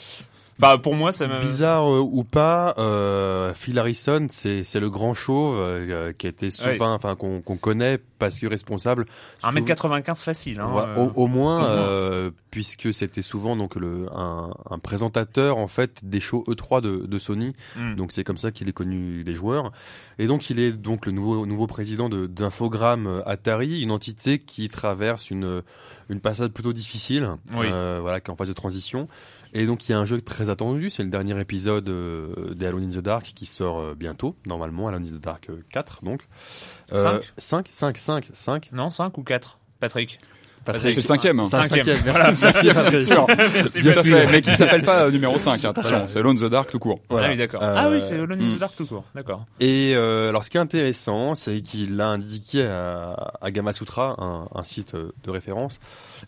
Enfin, 0.61 0.77
pour 0.77 0.95
moi, 0.95 1.11
me... 1.11 1.39
Bizarre 1.41 1.91
euh, 1.91 1.99
ou 1.99 2.23
pas, 2.23 2.75
euh, 2.77 3.53
Phil 3.53 3.77
Harrison, 3.77 4.27
c'est 4.29 4.63
c'est 4.63 4.79
le 4.79 4.89
grand 4.89 5.13
chauve 5.13 5.57
euh, 5.59 6.13
qui 6.13 6.27
a 6.27 6.29
été 6.29 6.49
souvent, 6.49 6.93
enfin 6.93 7.15
qu'on 7.15 7.41
qu'on 7.41 7.57
connaît 7.57 7.99
parce 8.19 8.39
que 8.39 8.47
responsable. 8.47 9.05
1m95 9.43 10.23
facile. 10.23 10.59
Hein, 10.61 10.71
Ouais, 10.73 10.83
euh. 10.83 10.95
au, 11.15 11.23
au 11.23 11.27
moins, 11.27 11.65
euh, 11.65 12.31
puisque 12.51 12.93
c'était 12.93 13.21
souvent 13.21 13.57
donc 13.57 13.75
le 13.75 14.07
un, 14.15 14.49
un 14.69 14.79
présentateur 14.79 15.57
en 15.57 15.67
fait 15.67 15.99
des 16.03 16.21
shows 16.21 16.45
E3 16.47 16.81
de, 16.81 17.05
de 17.05 17.19
Sony. 17.19 17.53
Mm. 17.75 17.95
Donc 17.95 18.11
c'est 18.13 18.23
comme 18.23 18.37
ça 18.37 18.51
qu'il 18.51 18.69
est 18.69 18.73
connu 18.73 19.23
des 19.25 19.33
joueurs. 19.33 19.71
Et 20.19 20.27
donc 20.27 20.49
il 20.49 20.59
est 20.59 20.71
donc 20.71 21.05
le 21.05 21.11
nouveau 21.11 21.45
nouveau 21.45 21.67
président 21.67 22.07
de 22.07 22.27
d'Infogrames 22.27 23.21
Atari, 23.25 23.81
une 23.81 23.91
entité 23.91 24.39
qui 24.39 24.69
traverse 24.69 25.29
une 25.29 25.61
une 26.09 26.19
passade 26.21 26.51
plutôt 26.53 26.71
difficile, 26.71 27.29
Oui. 27.55 27.65
euh, 27.69 27.97
voilà, 28.01 28.21
qui 28.21 28.29
est 28.29 28.33
en 28.33 28.35
phase 28.37 28.47
de 28.47 28.53
transition. 28.53 29.07
Et 29.57 29.65
donc 29.67 29.87
il 29.87 29.93
y 29.93 29.95
a 29.95 29.97
un 29.97 30.03
jeu 30.03 30.19
très 30.19 30.49
attendu, 30.49 30.89
c'est 30.89 31.01
le 31.01 31.09
dernier 31.09 31.39
épisode 31.39 31.87
euh, 31.87 32.53
des 32.53 32.65
Alone 32.65 32.83
in 32.83 32.89
the 32.89 33.01
Dark 33.01 33.23
qui 33.33 33.45
sort 33.45 33.79
euh, 33.79 33.95
bientôt, 33.95 34.35
normalement 34.45 34.89
Alone 34.89 35.07
in 35.07 35.17
the 35.17 35.21
Dark 35.21 35.49
euh, 35.49 35.63
4 35.71 36.03
donc. 36.03 36.27
Cinq. 36.93 37.23
5 37.37 37.69
5 37.71 37.97
5 37.97 38.29
5 38.33 38.71
Non, 38.73 38.89
5 38.89 39.17
ou 39.17 39.23
4 39.23 39.57
Patrick? 39.79 40.19
C'est 40.79 40.95
le 40.95 41.01
cinquième. 41.01 41.39
hein. 41.39 41.45
Cinquième. 41.47 41.85
Cinquième, 41.85 41.97
Voilà, 42.05 42.25
merci, 42.25 42.41
cinquième, 42.41 42.73
Patrick. 42.73 43.05
bien 43.05 43.15
sûr. 43.15 43.27
Merci, 43.27 43.79
Bien 43.81 43.93
fait, 43.93 44.27
mais 44.31 44.41
qui 44.41 44.55
s'appelle 44.55 44.81
pas 44.83 45.03
euh, 45.05 45.11
numéro 45.11 45.37
5, 45.37 45.63
hein, 45.63 45.69
attention, 45.69 46.07
c'est 46.07 46.19
Alone 46.19 46.37
in 46.41 46.47
the 46.47 46.49
Dark 46.51 46.69
tout 46.71 46.79
court. 46.79 46.99
Voilà. 47.09 47.27
Ah 47.27 47.31
oui, 47.31 47.37
d'accord. 47.37 47.61
Euh, 47.63 47.73
Ah 47.77 47.89
oui, 47.89 48.01
c'est 48.01 48.15
Alone 48.15 48.41
in 48.41 48.55
the 48.55 48.57
Dark 48.59 48.75
tout 48.75 48.85
court. 48.85 49.03
D'accord. 49.13 49.45
Et 49.59 49.93
euh, 49.95 50.29
alors, 50.29 50.43
ce 50.43 50.49
qui 50.49 50.57
est 50.57 50.61
intéressant, 50.61 51.35
c'est 51.35 51.61
qu'il 51.61 51.99
a 52.01 52.07
indiqué 52.07 52.63
à, 52.63 53.33
à 53.41 53.51
Gamasutra, 53.51 54.15
un, 54.19 54.47
un 54.53 54.63
site 54.63 54.95
euh, 54.95 55.11
de 55.23 55.31
référence, 55.31 55.79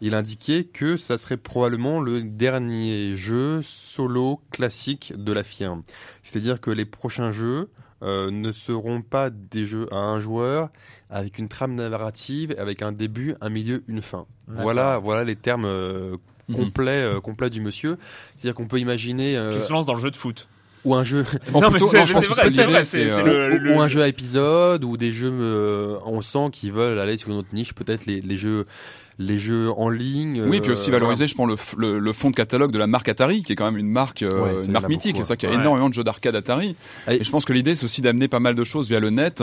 il 0.02 0.14
a 0.14 0.18
indiqué 0.20 0.66
que 0.66 0.98
ça 0.98 1.18
serait 1.18 1.38
probablement 1.38 2.00
le 2.02 2.22
dernier 2.22 3.16
jeu 3.16 3.62
solo 3.64 4.42
classique 4.52 5.14
de 5.18 5.32
la 5.34 5.44
firme. 5.44 5.82
C'est-à-dire 6.24 6.62
que 6.62 6.70
les 6.72 6.86
prochains 6.86 7.32
jeux 7.32 7.70
euh, 8.04 8.30
ne 8.32 8.52
seront 8.52 9.02
pas 9.02 9.30
des 9.30 9.66
jeux 9.66 9.88
à 9.92 9.98
un 9.98 10.20
joueur 10.20 10.70
avec 11.10 11.38
une 11.40 11.48
trame 11.50 11.76
narrative, 11.76 12.54
avec 12.58 12.82
un 12.82 12.92
début, 12.92 13.36
un 13.42 13.50
milieu, 13.50 13.84
une 13.88 14.02
fin. 14.02 14.26
Voilà, 14.48 15.00
voilà 15.00 15.24
les 15.24 15.36
termes 15.36 15.66
euh, 15.66 16.18
Mhm. 16.50 16.56
complets, 16.56 17.04
euh, 17.04 17.20
complets 17.20 17.50
du 17.50 17.60
monsieur. 17.60 17.98
C'est-à-dire 18.36 18.56
qu'on 18.56 18.68
peut 18.68 18.80
imaginer 18.80 19.36
euh, 19.38 19.54
Qui 19.54 19.62
se 19.62 19.74
lance 19.74 19.86
dans 19.86 19.96
le 19.96 20.00
jeu 20.02 20.12
de 20.12 20.16
foot. 20.16 20.48
ou 20.86 20.96
un 20.96 21.04
jeu 21.04 21.26
Non, 21.52 21.60
mais 21.60 21.70
plutôt- 21.72 21.88
c'est- 21.88 22.00
non, 22.00 22.06
je 22.06 22.14
pense 22.14 22.24
c'est 22.24 22.30
que 22.30 22.70
vrai, 22.70 22.84
c'est 22.86 22.86
c'est 22.86 23.00
l'idée, 23.04 23.12
vrai, 23.12 23.30
euh, 23.34 23.50
le- 23.50 23.56
ou, 23.56 23.60
le- 23.60 23.76
ou 23.76 23.82
un 23.82 23.88
jeu 23.90 24.02
à 24.02 24.08
épisode 24.08 24.86
ou 24.86 24.96
des 24.96 25.12
jeux 25.12 25.32
euh, 25.34 25.98
on 26.06 26.22
sent 26.22 26.50
qu'ils 26.54 26.72
veulent 26.72 27.00
aller 27.00 27.18
sur 27.18 27.30
une 27.32 27.38
autre 27.38 27.50
niche 27.54 27.74
peut-être 27.74 28.06
les, 28.06 28.22
les 28.22 28.38
jeux 28.38 28.66
les 29.20 29.40
jeux 29.40 29.72
en 29.72 29.90
ligne 29.90 30.44
Oui, 30.46 30.58
euh, 30.58 30.62
puis 30.62 30.72
aussi 30.72 30.92
valoriser, 30.92 31.26
je 31.28 31.34
pense, 31.36 31.48
le, 31.78 31.92
le, 31.94 32.00
le 32.00 32.14
fond 32.14 32.30
de 32.30 32.36
catalogue 32.36 32.72
de 32.72 32.78
la 32.78 32.88
marque 32.88 33.10
Atari, 33.10 33.42
qui 33.44 33.54
est 33.54 33.56
quand 33.56 33.66
même 33.66 33.78
une 33.78 33.90
marque, 33.90 34.22
euh, 34.24 34.30
Ouais, 34.30 34.66
une 34.66 34.72
marque 34.72 34.86
a 34.86 34.90
mythique. 34.90 35.16
C'est 35.18 35.26
ça 35.26 35.36
qu'il 35.36 35.50
y 35.50 35.52
a 35.52 35.56
ouais. 35.56 35.62
énormément 35.62 35.90
de 35.90 35.94
jeux 35.94 36.04
d'arcade 36.04 36.36
Atari. 36.36 36.76
Et- 37.10 37.16
Et 37.16 37.24
je 37.24 37.32
pense 37.32 37.44
que 37.46 37.54
l'idée, 37.54 37.76
c'est 37.76 37.86
aussi 37.86 38.02
d'amener 38.02 38.28
pas 38.28 38.40
mal 38.40 38.54
de 38.56 38.64
choses 38.64 38.88
via 38.90 39.00
le 39.00 39.10
net, 39.10 39.42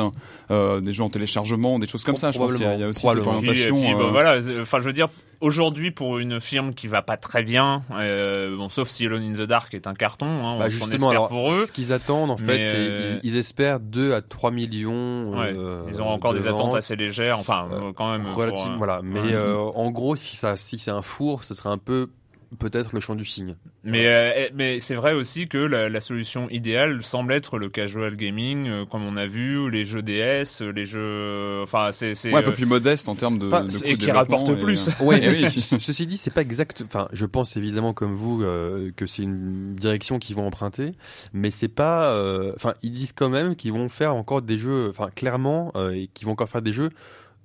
euh, 0.50 0.80
des 0.80 0.92
jeux 0.92 1.02
en 1.02 1.10
téléchargement, 1.10 1.78
des 1.78 1.88
choses 1.88 2.04
comme 2.04 2.16
ça. 2.16 2.30
Je 2.30 2.38
pense 2.38 2.54
qu'il 2.54 2.62
y 2.64 2.66
a, 2.66 2.74
il 2.74 2.80
y 2.80 2.84
a 2.84 2.88
aussi 2.88 3.00
cette 3.00 3.20
Probablement. 3.20 3.40
Puis, 3.52 3.60
et 3.60 3.70
orientation. 3.70 3.76
puis, 3.80 3.94
bah, 3.94 4.00
euh, 4.08 4.10
voilà, 4.10 4.60
enfin 4.62 4.78
je 4.80 4.84
veux 4.84 4.92
dire 4.92 5.08
aujourd'hui 5.40 5.90
pour 5.90 6.18
une 6.18 6.40
firme 6.40 6.72
qui 6.74 6.86
va 6.86 7.02
pas 7.02 7.16
très 7.16 7.42
bien, 7.42 7.82
euh, 7.98 8.56
bon 8.56 8.68
sauf 8.68 8.88
si 8.88 9.04
Alone 9.04 9.22
in 9.24 9.32
the 9.32 9.42
Dark 9.46 9.74
est 9.74 9.86
un 9.86 9.92
carton, 9.94 10.24
hein, 10.26 10.58
bah, 10.58 10.66
on 10.66 10.70
justement 10.70 10.94
espère 10.94 11.10
alors 11.10 11.28
pour 11.28 11.52
eux. 11.52 11.66
ce 11.66 11.72
qu'ils 11.72 11.92
attendent 11.92 12.30
en 12.30 12.36
fait 12.36 12.60
euh, 12.64 13.18
ils, 13.22 13.32
ils 13.32 13.36
espèrent 13.36 13.80
2 13.80 14.14
à 14.14 14.22
3 14.22 14.50
millions 14.52 15.32
Ouais. 15.36 15.52
euh, 15.54 15.82
Ils 15.92 16.00
auront 16.00 16.10
encore 16.12 16.32
de 16.32 16.38
des 16.38 16.46
attentes 16.46 16.74
assez 16.76 16.96
légères, 16.96 17.38
enfin 17.38 17.66
Euh, 17.72 17.88
euh, 17.88 17.92
quand 17.94 18.10
même. 18.12 18.22
relative 18.34 18.72
euh, 18.72 18.76
voilà 18.78 19.00
mais 19.02 19.20
ouais. 19.20 19.34
Euh, 19.68 19.72
en 19.74 19.90
gros 19.90 20.16
si 20.16 20.36
ça 20.36 20.56
si 20.56 20.78
c'est 20.78 20.90
un 20.90 21.02
four 21.02 21.44
ce 21.44 21.54
serait 21.54 21.70
un 21.70 21.78
peu 21.78 22.08
peut-être 22.60 22.90
le 22.92 23.00
champ 23.00 23.16
du 23.16 23.24
cygne 23.24 23.56
Mais 23.82 24.06
euh, 24.06 24.48
mais 24.54 24.78
c'est 24.78 24.94
vrai 24.94 25.12
aussi 25.12 25.48
que 25.48 25.58
la, 25.58 25.88
la 25.88 26.00
solution 26.00 26.48
idéale 26.50 27.02
semble 27.02 27.32
être 27.32 27.58
le 27.58 27.68
casual 27.68 28.14
gaming, 28.14 28.68
euh, 28.68 28.84
comme 28.84 29.02
on 29.04 29.16
a 29.16 29.26
vu, 29.26 29.68
les 29.72 29.84
jeux 29.84 30.02
DS, 30.02 30.62
les 30.72 30.84
jeux, 30.84 31.62
enfin 31.64 31.88
c'est 31.90 32.14
c'est 32.14 32.30
ouais, 32.32 32.38
un 32.38 32.42
peu 32.44 32.52
plus 32.52 32.66
modeste 32.66 33.08
en 33.08 33.16
termes 33.16 33.40
de, 33.40 33.48
de 33.48 33.54
et 33.56 33.80
coût 33.80 33.84
et 33.86 33.92
de 33.92 33.96
qui 33.96 33.96
développement 34.06 34.14
rapporte 34.36 34.50
et, 34.50 34.56
plus. 34.64 34.88
Ouais, 35.00 35.18
eh 35.20 35.26
mais 35.26 35.30
oui. 35.30 35.60
ce- 35.60 35.80
ceci 35.80 36.06
dit, 36.06 36.16
c'est 36.16 36.30
pas 36.32 36.42
exact. 36.42 36.84
Enfin, 36.86 37.08
je 37.12 37.26
pense 37.26 37.56
évidemment 37.56 37.92
comme 37.92 38.14
vous 38.14 38.40
euh, 38.44 38.92
que 38.94 39.06
c'est 39.06 39.24
une 39.24 39.74
direction 39.74 40.20
qu'ils 40.20 40.36
vont 40.36 40.46
emprunter, 40.46 40.92
mais 41.32 41.50
c'est 41.50 41.66
pas. 41.66 42.12
euh, 42.12 42.52
Enfin, 42.54 42.74
ils 42.84 42.92
disent 42.92 43.12
quand 43.12 43.30
même 43.30 43.56
qu'ils 43.56 43.72
vont 43.72 43.88
faire 43.88 44.14
encore 44.14 44.42
des 44.42 44.58
jeux. 44.58 44.90
Enfin, 44.90 45.08
clairement, 45.10 45.72
euh, 45.74 45.90
et 45.90 46.06
qu'ils 46.14 46.26
vont 46.26 46.32
encore 46.34 46.48
faire 46.48 46.62
des 46.62 46.72
jeux 46.72 46.90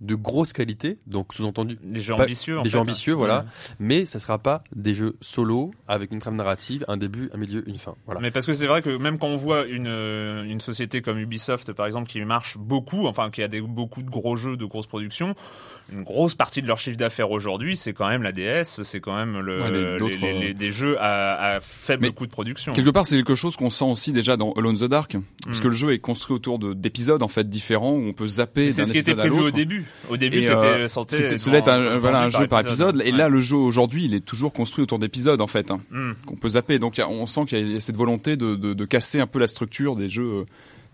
de 0.02 0.16
grosse 0.16 0.54
qualité. 0.54 0.98
Donc, 1.08 1.34
sous-entendu, 1.34 1.78
des 1.84 2.00
jeux 2.00 2.16
pas- 2.16 2.24
ambitieux. 2.24 2.60
en 2.60 2.62
des 2.62 2.70
fait. 2.70 2.74
jeux 2.74 2.80
ambitieux, 2.80 3.14
voilà. 3.14 3.40
Ouais. 3.40 3.46
Mais 3.80 4.06
ça 4.06 4.20
sera 4.20 4.38
pas 4.40 4.64
des 4.76 4.94
jeux 4.94 5.16
solo 5.22 5.72
avec 5.88 6.12
une 6.12 6.20
trame 6.20 6.36
narrative, 6.38 6.86
un 6.88 6.98
début, 6.98 7.30
un 7.34 7.38
milieu, 7.38 7.68
une 7.68 7.78
fin. 7.78 7.96
Voilà. 8.06 8.22
Mais 8.22 8.32
parce 8.32 8.46
que 8.46 8.54
c'est 8.54 8.68
vrai 8.68 8.82
que 8.82 8.90
même 8.90 9.18
quand 9.20 9.28
on 9.28 9.36
voit 9.36 9.66
une 9.66 9.88
euh, 9.88 10.44
une 10.44 10.62
société 10.62 11.02
comme 11.02 11.18
Ubisoft 11.20 11.74
par 11.74 11.86
exemple 11.86 12.10
qui 12.10 12.22
marche 12.22 12.58
beaucoup, 12.58 13.08
enfin 13.08 13.30
qui 13.30 13.44
a 13.44 13.48
des 13.48 13.62
beaucoup 13.62 14.02
de 14.04 14.10
gros 14.10 14.36
jeux, 14.36 14.56
de 14.58 14.66
grosses 14.66 14.88
productions, 14.88 15.36
une 15.92 16.04
grosse 16.04 16.36
partie 16.36 16.62
de 16.62 16.68
leur 16.68 16.78
chiffre 16.78 16.98
d'affaires 16.98 17.32
aujourd'hui, 17.32 17.76
c'est 17.76 17.94
quand 17.94 18.08
même 18.08 18.24
la 18.24 18.32
DS, 18.32 18.82
c'est 18.84 19.00
quand 19.02 19.16
même 19.16 19.40
le, 19.40 19.62
Ouais, 19.62 19.72
les- 19.72 19.98
d'autres, 20.00 20.18
les- 20.22 20.40
les- 20.40 20.54
des 20.54 20.72
jeux 20.72 20.98
à, 21.00 21.56
à 21.56 21.60
faible 21.62 22.04
Mais 22.04 22.12
coût 22.12 22.26
de 22.26 22.32
production. 22.32 22.74
Quelque 22.74 22.90
part, 22.92 23.06
c'est 23.06 23.16
quelque 23.18 23.36
chose 23.36 23.56
qu'on 23.56 23.70
sent 23.70 23.86
aussi 23.86 24.12
déjà 24.12 24.38
dans 24.38 24.52
Alone 24.54 24.76
in 24.76 24.86
the 24.86 24.90
Dark, 24.90 25.18
parce 25.46 25.60
Mm. 25.60 25.62
que 25.62 25.68
le 25.68 25.74
jeu 25.74 25.92
est 25.94 26.00
construit 26.00 26.36
autour 26.36 26.60
de- 26.60 26.74
d'épisodes 26.74 27.24
en 27.24 27.28
fait 27.28 27.50
différents 27.50 27.92
où 27.92 28.08
on 28.08 28.14
peut 28.14 28.28
zapper 28.28 28.66
Et 28.66 28.68
d'un 28.68 28.72
C'est 28.72 28.86
ce 28.86 28.92
qui 28.92 28.98
était 29.00 29.12
épisode 29.12 29.20
à 29.20 29.24
prévu 29.24 29.36
au 29.40 29.44
l'autre. 29.46 29.56
début. 29.56 29.86
Au 30.10 30.18
début, 30.18 30.42
c'était 30.42 30.54
euh, 30.56 30.88
santé 30.88 31.16
C'était, 31.28 31.58
être 31.58 31.68
un, 31.68 31.98
voilà, 32.00 32.22
un 32.22 32.30
jeu 32.30 32.48
par 32.48 32.62
épisode. 32.62 33.02
Et 33.06 33.12
Ouais. 33.12 33.18
là, 33.18 33.30
le 33.30 33.42
jeu 33.42 33.56
aujourd'hui, 33.58 34.06
il 34.06 34.14
est 34.14 34.26
toujours 34.26 34.54
construit 34.54 34.84
autour 34.84 35.00
d'épisodes 35.00 35.42
en 35.42 35.48
fait, 35.48 35.72
hein, 35.72 35.80
Hmm. 35.92 36.12
qu'on 36.26 36.36
peut 36.36 36.50
zapper. 36.50 36.80
Donc, 36.80 37.00
on 37.08 37.26
sent 37.28 37.42
qu'il 37.48 37.74
y 37.74 37.78
a 37.78 37.82
cette 37.82 37.98
volonté 37.98 38.36
de, 38.38 38.56
de, 38.56 38.74
de 38.74 38.86
casser 38.86 39.20
un 39.20 39.28
peu 39.28 39.40
la 39.40 39.48
structure 39.48 39.96
des 39.96 40.10
jeux. 40.10 40.46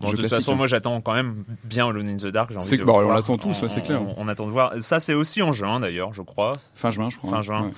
Bon, 0.02 0.12
de 0.12 0.18
toute 0.18 0.28
façon, 0.30 0.56
moi 0.56 0.68
j'attends 0.68 1.00
quand 1.00 1.14
même 1.14 1.46
bien 1.64 1.88
Alone 1.88 2.10
in 2.10 2.18
the 2.18 2.28
Dark. 2.28 2.50
J'ai 2.52 2.58
envie 2.58 2.66
C'est 2.68 2.76
de 2.78 2.82
que- 2.82 2.88
le 2.88 2.92
bon, 2.92 3.00
on 3.06 3.14
l'attend 3.14 3.38
tous, 3.38 3.62
ouais, 3.62 3.70
c'est 3.70 3.82
clair. 3.82 4.02
On, 4.02 4.14
on 4.18 4.28
attend 4.28 4.46
de 4.46 4.52
voir. 4.52 4.74
Ça, 4.82 5.00
c'est 5.00 5.14
aussi 5.14 5.42
en 5.42 5.54
juin 5.54 5.80
d'ailleurs, 5.80 6.14
je 6.14 6.22
crois. 6.22 6.52
Fin 6.76 6.90
juin, 6.92 7.10
je 7.10 7.18
crois. 7.18 7.32
Fin 7.32 7.42
juin. 7.42 7.62
Ouais. 7.68 7.72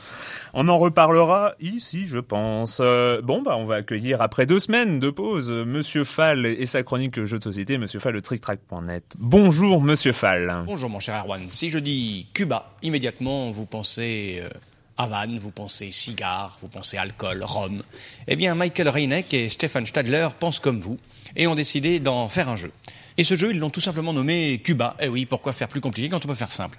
On 0.56 0.68
en 0.68 0.78
reparlera 0.78 1.54
ici, 1.60 2.08
je 2.08 2.18
pense. 2.18 2.80
Euh, 2.82 3.22
bon, 3.22 3.44
bah, 3.44 3.56
on 3.58 3.66
va 3.66 3.76
accueillir 3.76 4.22
après 4.22 4.46
deux 4.48 4.60
semaines 4.60 5.00
de 5.00 5.12
pause 5.12 5.52
euh, 5.52 5.64
Monsieur 5.64 6.04
Fall 6.04 6.46
et 6.48 6.66
sa 6.66 6.82
chronique 6.82 7.24
jeux 7.24 7.38
de 7.38 7.44
société, 7.44 7.78
Monsieur 7.78 8.00
Fall 8.00 8.14
de 8.16 8.20
TrickTrack.net. 8.20 9.04
Bonjour, 9.20 9.82
Monsieur 9.82 10.12
Fall. 10.14 10.64
Bonjour 10.66 10.90
mon 10.90 11.00
cher 11.00 11.22
Erwan. 11.24 11.42
Si 11.50 11.70
je 11.70 11.78
dis 11.78 12.26
Cuba, 12.34 12.72
immédiatement 12.82 13.52
vous 13.52 13.66
pensez 13.66 14.42
euh, 14.42 14.50
Havane, 14.98 15.38
vous 15.38 15.52
pensez 15.52 15.92
cigare, 15.92 16.58
vous 16.62 16.68
pensez 16.68 16.98
alcool, 16.98 17.44
rhum. 17.44 17.84
Eh 18.28 18.36
bien, 18.36 18.56
Michael 18.56 18.90
Reineck 18.90 19.34
et 19.34 19.50
Stefan 19.50 19.86
Stadler 19.86 20.28
pensent 20.40 20.60
comme 20.60 20.80
vous 20.80 20.98
et 21.36 21.46
ont 21.46 21.56
décidé 21.56 22.00
d'en 22.00 22.30
faire 22.30 22.50
un 22.50 22.56
jeu. 22.56 22.72
Et 23.18 23.24
ce 23.24 23.36
jeu, 23.36 23.52
ils 23.52 23.60
l'ont 23.60 23.70
tout 23.70 23.82
simplement 23.82 24.14
nommé 24.14 24.60
Cuba. 24.64 24.96
Eh 25.00 25.08
oui, 25.08 25.26
pourquoi 25.26 25.54
faire 25.54 25.68
plus 25.68 25.82
compliqué 25.82 26.10
quand 26.10 26.24
on 26.24 26.28
peut 26.28 26.36
faire 26.36 26.52
simple? 26.52 26.78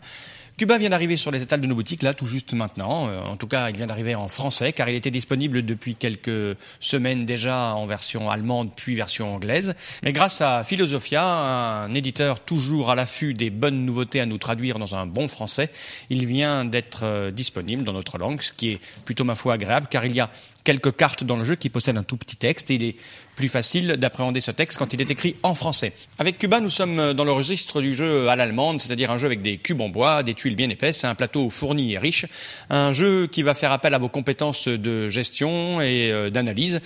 Cuba 0.58 0.76
vient 0.76 0.90
d'arriver 0.90 1.16
sur 1.16 1.30
les 1.30 1.40
étals 1.40 1.60
de 1.60 1.68
nos 1.68 1.76
boutiques, 1.76 2.02
là, 2.02 2.14
tout 2.14 2.26
juste 2.26 2.52
maintenant. 2.52 3.08
Euh, 3.08 3.20
en 3.20 3.36
tout 3.36 3.46
cas, 3.46 3.70
il 3.70 3.76
vient 3.76 3.86
d'arriver 3.86 4.16
en 4.16 4.26
français, 4.26 4.72
car 4.72 4.88
il 4.88 4.96
était 4.96 5.12
disponible 5.12 5.64
depuis 5.64 5.94
quelques 5.94 6.56
semaines 6.80 7.24
déjà 7.24 7.74
en 7.76 7.86
version 7.86 8.28
allemande, 8.28 8.70
puis 8.74 8.96
version 8.96 9.36
anglaise. 9.36 9.76
Mais 10.02 10.12
grâce 10.12 10.40
à 10.40 10.64
Philosophia, 10.64 11.24
un 11.24 11.94
éditeur 11.94 12.40
toujours 12.40 12.90
à 12.90 12.96
l'affût 12.96 13.34
des 13.34 13.50
bonnes 13.50 13.84
nouveautés 13.84 14.20
à 14.20 14.26
nous 14.26 14.38
traduire 14.38 14.80
dans 14.80 14.96
un 14.96 15.06
bon 15.06 15.28
français, 15.28 15.70
il 16.10 16.26
vient 16.26 16.64
d'être 16.64 17.04
euh, 17.04 17.30
disponible 17.30 17.84
dans 17.84 17.92
notre 17.92 18.18
langue, 18.18 18.42
ce 18.42 18.52
qui 18.52 18.70
est 18.70 18.80
plutôt, 19.04 19.22
ma 19.22 19.36
foi, 19.36 19.54
agréable, 19.54 19.86
car 19.88 20.06
il 20.06 20.16
y 20.16 20.18
a 20.18 20.28
quelques 20.64 20.96
cartes 20.96 21.22
dans 21.22 21.36
le 21.36 21.44
jeu 21.44 21.54
qui 21.54 21.70
possèdent 21.70 21.98
un 21.98 22.02
tout 22.02 22.16
petit 22.16 22.36
texte, 22.36 22.72
et 22.72 22.74
il 22.74 22.82
est 22.82 22.96
plus 23.38 23.48
facile 23.48 23.92
d'appréhender 23.98 24.40
ce 24.40 24.50
texte 24.50 24.78
quand 24.78 24.92
il 24.92 25.00
est 25.00 25.12
écrit 25.12 25.36
en 25.44 25.54
français. 25.54 25.92
Avec 26.18 26.38
Cuba, 26.38 26.58
nous 26.58 26.70
sommes 26.70 27.12
dans 27.12 27.24
le 27.24 27.30
registre 27.30 27.80
du 27.80 27.94
jeu 27.94 28.28
à 28.28 28.34
l'allemande, 28.34 28.82
c'est-à-dire 28.82 29.12
un 29.12 29.18
jeu 29.18 29.26
avec 29.26 29.42
des 29.42 29.58
cubes 29.58 29.80
en 29.80 29.88
bois, 29.88 30.24
des 30.24 30.34
tuiles 30.34 30.56
bien 30.56 30.68
épaisses, 30.68 31.04
un 31.04 31.14
plateau 31.14 31.48
fourni 31.48 31.92
et 31.92 31.98
riche, 31.98 32.26
un 32.68 32.90
jeu 32.90 33.28
qui 33.28 33.44
va 33.44 33.54
faire 33.54 33.70
appel 33.70 33.94
à 33.94 33.98
vos 33.98 34.08
compétences 34.08 34.66
de 34.66 35.08
gestion 35.08 35.80
et 35.80 36.10
euh, 36.10 36.30
d'analyse. 36.30 36.80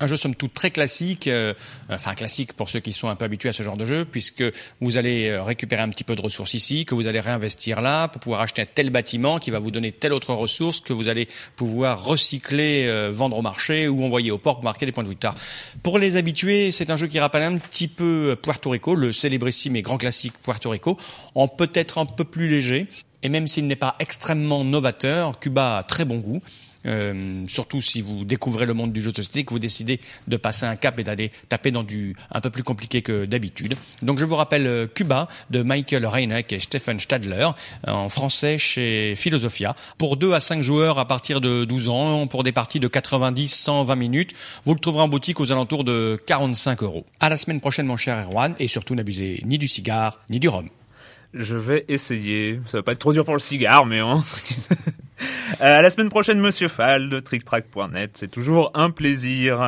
Un 0.00 0.08
jeu 0.08 0.16
somme 0.16 0.34
toute 0.34 0.52
très 0.52 0.72
classique, 0.72 1.28
euh, 1.28 1.54
enfin 1.88 2.16
classique 2.16 2.52
pour 2.54 2.68
ceux 2.68 2.80
qui 2.80 2.92
sont 2.92 3.08
un 3.08 3.14
peu 3.14 3.24
habitués 3.24 3.50
à 3.50 3.52
ce 3.52 3.62
genre 3.62 3.76
de 3.76 3.84
jeu, 3.84 4.04
puisque 4.04 4.42
vous 4.80 4.96
allez 4.96 5.28
euh, 5.28 5.42
récupérer 5.42 5.82
un 5.82 5.88
petit 5.88 6.02
peu 6.02 6.16
de 6.16 6.20
ressources 6.20 6.54
ici, 6.54 6.84
que 6.84 6.96
vous 6.96 7.06
allez 7.06 7.20
réinvestir 7.20 7.80
là, 7.80 8.08
pour 8.08 8.20
pouvoir 8.20 8.40
acheter 8.40 8.62
un 8.62 8.66
tel 8.66 8.90
bâtiment 8.90 9.38
qui 9.38 9.52
va 9.52 9.60
vous 9.60 9.70
donner 9.70 9.92
telle 9.92 10.12
autre 10.12 10.34
ressource, 10.34 10.80
que 10.80 10.92
vous 10.92 11.06
allez 11.06 11.28
pouvoir 11.54 12.04
recycler, 12.04 12.86
euh, 12.88 13.10
vendre 13.12 13.38
au 13.38 13.42
marché 13.42 13.86
ou 13.86 14.04
envoyer 14.04 14.32
au 14.32 14.38
port 14.38 14.56
pour 14.56 14.64
marquer 14.64 14.84
des 14.84 14.90
points 14.90 15.04
de 15.04 15.08
victoire. 15.08 15.36
Pour 15.84 16.00
les 16.00 16.16
habitués, 16.16 16.72
c'est 16.72 16.90
un 16.90 16.96
jeu 16.96 17.06
qui 17.06 17.20
rappelle 17.20 17.44
un 17.44 17.56
petit 17.56 17.86
peu 17.86 18.36
Puerto 18.42 18.70
Rico, 18.70 18.96
le 18.96 19.12
célébrissime 19.12 19.76
et 19.76 19.82
grand 19.82 19.98
classique 19.98 20.34
Puerto 20.42 20.70
Rico, 20.70 20.98
en 21.36 21.46
peut-être 21.46 21.98
un 21.98 22.06
peu 22.06 22.24
plus 22.24 22.48
léger. 22.48 22.88
Et 23.22 23.28
même 23.28 23.46
s'il 23.46 23.68
n'est 23.68 23.76
pas 23.76 23.94
extrêmement 24.00 24.64
novateur, 24.64 25.38
Cuba 25.38 25.78
a 25.78 25.82
très 25.84 26.04
bon 26.04 26.18
goût. 26.18 26.42
Euh, 26.86 27.44
surtout 27.48 27.80
si 27.80 28.00
vous 28.00 28.24
découvrez 28.24 28.66
le 28.66 28.74
monde 28.74 28.92
du 28.92 29.00
jeu 29.00 29.10
de 29.10 29.16
société, 29.16 29.44
que 29.44 29.50
vous 29.50 29.58
décidez 29.58 30.00
de 30.28 30.36
passer 30.36 30.66
un 30.66 30.76
cap 30.76 30.98
et 30.98 31.04
d'aller 31.04 31.30
taper 31.48 31.70
dans 31.70 31.82
du 31.82 32.14
un 32.30 32.40
peu 32.40 32.50
plus 32.50 32.62
compliqué 32.62 33.02
que 33.02 33.24
d'habitude. 33.24 33.74
Donc 34.02 34.18
je 34.18 34.24
vous 34.24 34.36
rappelle 34.36 34.66
euh, 34.66 34.86
Cuba 34.86 35.28
de 35.50 35.62
Michael 35.62 36.06
Reineck 36.06 36.52
et 36.52 36.60
Stephen 36.60 37.00
Stadler 37.00 37.48
en 37.86 38.08
français 38.08 38.58
chez 38.58 39.14
Philosophia 39.16 39.74
pour 39.98 40.16
2 40.16 40.32
à 40.32 40.40
5 40.40 40.62
joueurs 40.62 40.98
à 40.98 41.06
partir 41.06 41.40
de 41.40 41.64
12 41.64 41.88
ans 41.88 42.26
pour 42.26 42.42
des 42.42 42.52
parties 42.52 42.80
de 42.80 42.88
90 42.88 43.48
120 43.48 43.96
minutes. 43.96 44.32
Vous 44.64 44.74
le 44.74 44.80
trouverez 44.80 45.02
en 45.02 45.08
boutique 45.08 45.40
aux 45.40 45.52
alentours 45.52 45.84
de 45.84 46.20
45 46.26 46.82
euros. 46.82 47.06
À 47.20 47.28
la 47.28 47.36
semaine 47.36 47.60
prochaine 47.60 47.86
mon 47.86 47.96
cher 47.96 48.18
Erwan 48.18 48.54
et 48.58 48.68
surtout 48.68 48.94
n'abusez 48.94 49.42
ni 49.44 49.58
du 49.58 49.68
cigare 49.68 50.20
ni 50.30 50.40
du 50.40 50.48
rhum. 50.48 50.68
Je 51.32 51.56
vais 51.56 51.84
essayer. 51.88 52.60
Ça 52.64 52.78
va 52.78 52.82
pas 52.84 52.92
être 52.92 53.00
trop 53.00 53.12
dur 53.12 53.24
pour 53.24 53.34
le 53.34 53.40
cigare, 53.40 53.86
mais 53.86 53.98
hein. 53.98 54.22
à 55.60 55.82
la 55.82 55.90
semaine 55.90 56.08
prochaine, 56.08 56.40
Monsieur 56.40 56.68
Fall 56.68 57.08
de 57.08 57.20
TrickTrack.net. 57.20 58.12
C'est 58.14 58.30
toujours 58.30 58.70
un 58.74 58.90
plaisir. 58.90 59.60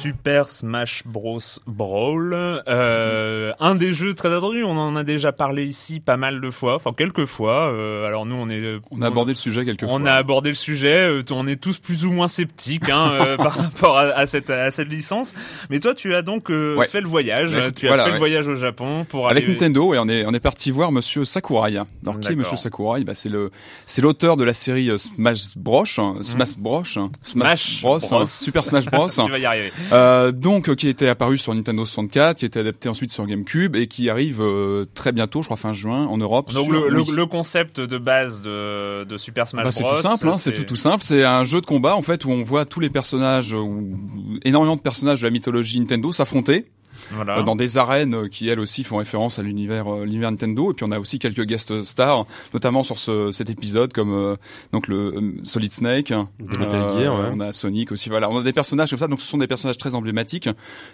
Super 0.00 0.48
Smash 0.48 1.02
Bros 1.06 1.38
Brawl, 1.66 2.34
euh, 2.68 3.52
un 3.60 3.74
des 3.74 3.92
jeux 3.92 4.14
très 4.14 4.34
attendus. 4.34 4.64
On 4.64 4.76
en 4.76 4.96
a 4.96 5.04
déjà 5.04 5.32
parlé 5.32 5.64
ici 5.66 6.00
pas 6.00 6.16
mal 6.16 6.40
de 6.40 6.50
fois, 6.50 6.74
enfin 6.76 6.92
quelques 6.96 7.26
fois. 7.26 7.70
Euh, 7.72 8.06
alors 8.06 8.26
nous, 8.26 8.34
on 8.34 8.48
est, 8.48 8.78
on 8.90 9.02
a 9.02 9.06
abordé 9.08 9.32
le 9.32 9.36
sujet 9.36 9.64
quelques 9.64 9.84
fois. 9.84 9.92
On 9.92 10.06
a 10.06 10.12
abordé 10.12 10.48
le 10.50 10.54
sujet. 10.54 11.08
Euh, 11.08 11.22
on 11.32 11.46
est 11.46 11.60
tous 11.60 11.78
plus 11.78 12.04
ou 12.06 12.12
moins 12.12 12.28
sceptiques 12.28 12.88
hein, 12.90 13.12
euh, 13.20 13.36
par 13.36 13.54
rapport 13.54 13.98
à, 13.98 14.02
à, 14.10 14.26
cette 14.26 14.50
à 14.50 14.70
cette 14.70 14.88
licence. 14.88 15.34
Mais 15.68 15.78
toi, 15.80 15.94
tu 15.94 16.14
as 16.14 16.22
donc 16.22 16.50
euh, 16.50 16.76
Ouais. 16.76 16.86
fait 16.86 17.00
le 17.00 17.08
voyage. 17.08 17.54
Ouais, 17.54 17.72
tu 17.72 17.88
as 17.88 17.98
fait 18.04 18.12
le 18.12 18.18
voyage 18.18 18.48
au 18.48 18.56
Japon 18.56 19.04
pour 19.08 19.28
Avec 19.28 19.44
aller. 19.44 19.52
Nintendo, 19.52 19.94
et 19.94 19.98
on 19.98 20.08
est 20.08 20.24
on 20.26 20.32
est 20.32 20.40
parti 20.40 20.70
voir 20.70 20.92
Monsieur 20.92 21.24
Sakurai. 21.24 21.76
Alors 22.04 22.18
qui 22.20 22.32
est. 22.32 22.36
Monsieur 22.36 22.56
Sakurai? 22.56 23.04
Bah 23.04 23.14
c'est 23.14 23.28
le 23.28 23.50
c'est 23.86 24.02
l'auteur 24.02 24.36
de 24.36 24.44
la 24.44 24.54
série 24.54 24.88
euh, 24.90 24.98
Smash 24.98 25.56
Bros, 25.56 25.84
hein, 25.98 26.14
Smash 26.22 26.56
Bros, 26.58 26.82
hein, 26.96 27.10
Smash 27.22 27.82
Bros, 27.82 27.98
Bros. 27.98 28.14
hein, 28.20 28.24
Super 28.24 28.64
Smash 28.64 28.86
Bros. 28.86 29.08
tu 29.24 29.30
vas 29.30 29.38
y 29.38 29.44
arriver. 29.44 29.72
Euh, 29.92 30.32
donc 30.32 30.68
euh, 30.68 30.74
qui 30.74 30.88
était 30.88 31.08
apparu 31.08 31.38
sur 31.38 31.54
Nintendo 31.54 31.84
64, 31.84 32.38
qui 32.38 32.44
était 32.44 32.60
adapté 32.60 32.88
ensuite 32.88 33.10
sur 33.12 33.26
GameCube 33.26 33.76
et 33.76 33.86
qui 33.86 34.08
arrive 34.10 34.40
euh, 34.40 34.86
très 34.94 35.12
bientôt, 35.12 35.42
je 35.42 35.46
crois 35.48 35.56
fin 35.56 35.72
juin 35.72 36.06
en 36.06 36.16
Europe. 36.18 36.52
Donc 36.52 36.64
sur 36.64 36.72
le, 36.72 36.88
le, 36.88 37.02
le 37.14 37.26
concept 37.26 37.80
de 37.80 37.98
base 37.98 38.42
de, 38.42 39.04
de 39.04 39.16
Super 39.16 39.48
Smash 39.48 39.64
Bah, 39.64 39.72
c'est 39.72 39.82
Bros. 39.82 39.96
tout 39.96 40.02
simple, 40.02 40.28
hein, 40.28 40.34
c'est 40.38 40.52
tout, 40.52 40.64
tout 40.64 40.76
simple. 40.76 41.02
C'est 41.04 41.24
un 41.24 41.44
jeu 41.44 41.60
de 41.60 41.66
combat 41.66 41.96
en 41.96 42.02
fait 42.02 42.24
où 42.24 42.30
on 42.30 42.42
voit 42.42 42.64
tous 42.64 42.80
les 42.80 42.90
personnages, 42.90 43.54
euh, 43.54 43.58
ou 43.58 43.96
énormément 44.44 44.76
de 44.76 44.80
personnages 44.80 45.20
de 45.22 45.26
la 45.26 45.30
mythologie 45.30 45.80
Nintendo 45.80 46.12
s'affronter. 46.12 46.66
Voilà. 47.12 47.38
euh, 47.38 47.42
dans 47.42 47.56
des 47.56 47.78
arènes 47.78 48.14
euh, 48.14 48.28
qui 48.28 48.48
elles 48.48 48.60
aussi 48.60 48.84
font 48.84 48.98
référence 48.98 49.38
à 49.38 49.42
l'univers 49.42 49.86
euh, 49.92 50.04
l'univers 50.04 50.30
Nintendo 50.30 50.70
et 50.70 50.74
puis 50.74 50.84
on 50.84 50.90
a 50.92 50.98
aussi 50.98 51.18
quelques 51.18 51.44
guest 51.44 51.82
stars 51.82 52.26
notamment 52.54 52.82
sur 52.82 52.98
ce, 52.98 53.32
cet 53.32 53.50
épisode 53.50 53.92
comme 53.92 54.12
euh, 54.12 54.36
donc 54.72 54.88
le 54.88 55.14
euh, 55.16 55.32
Solid 55.44 55.72
Snake 55.72 56.10
euh, 56.12 56.22
Metal 56.58 56.98
Gear, 56.98 57.14
ouais. 57.18 57.26
on 57.32 57.40
a 57.40 57.52
Sonic 57.52 57.92
aussi 57.92 58.08
voilà 58.08 58.30
on 58.30 58.38
a 58.38 58.42
des 58.42 58.52
personnages 58.52 58.90
comme 58.90 58.98
ça 58.98 59.08
donc 59.08 59.20
ce 59.20 59.26
sont 59.26 59.38
des 59.38 59.46
personnages 59.46 59.78
très 59.78 59.94
emblématiques 59.94 60.48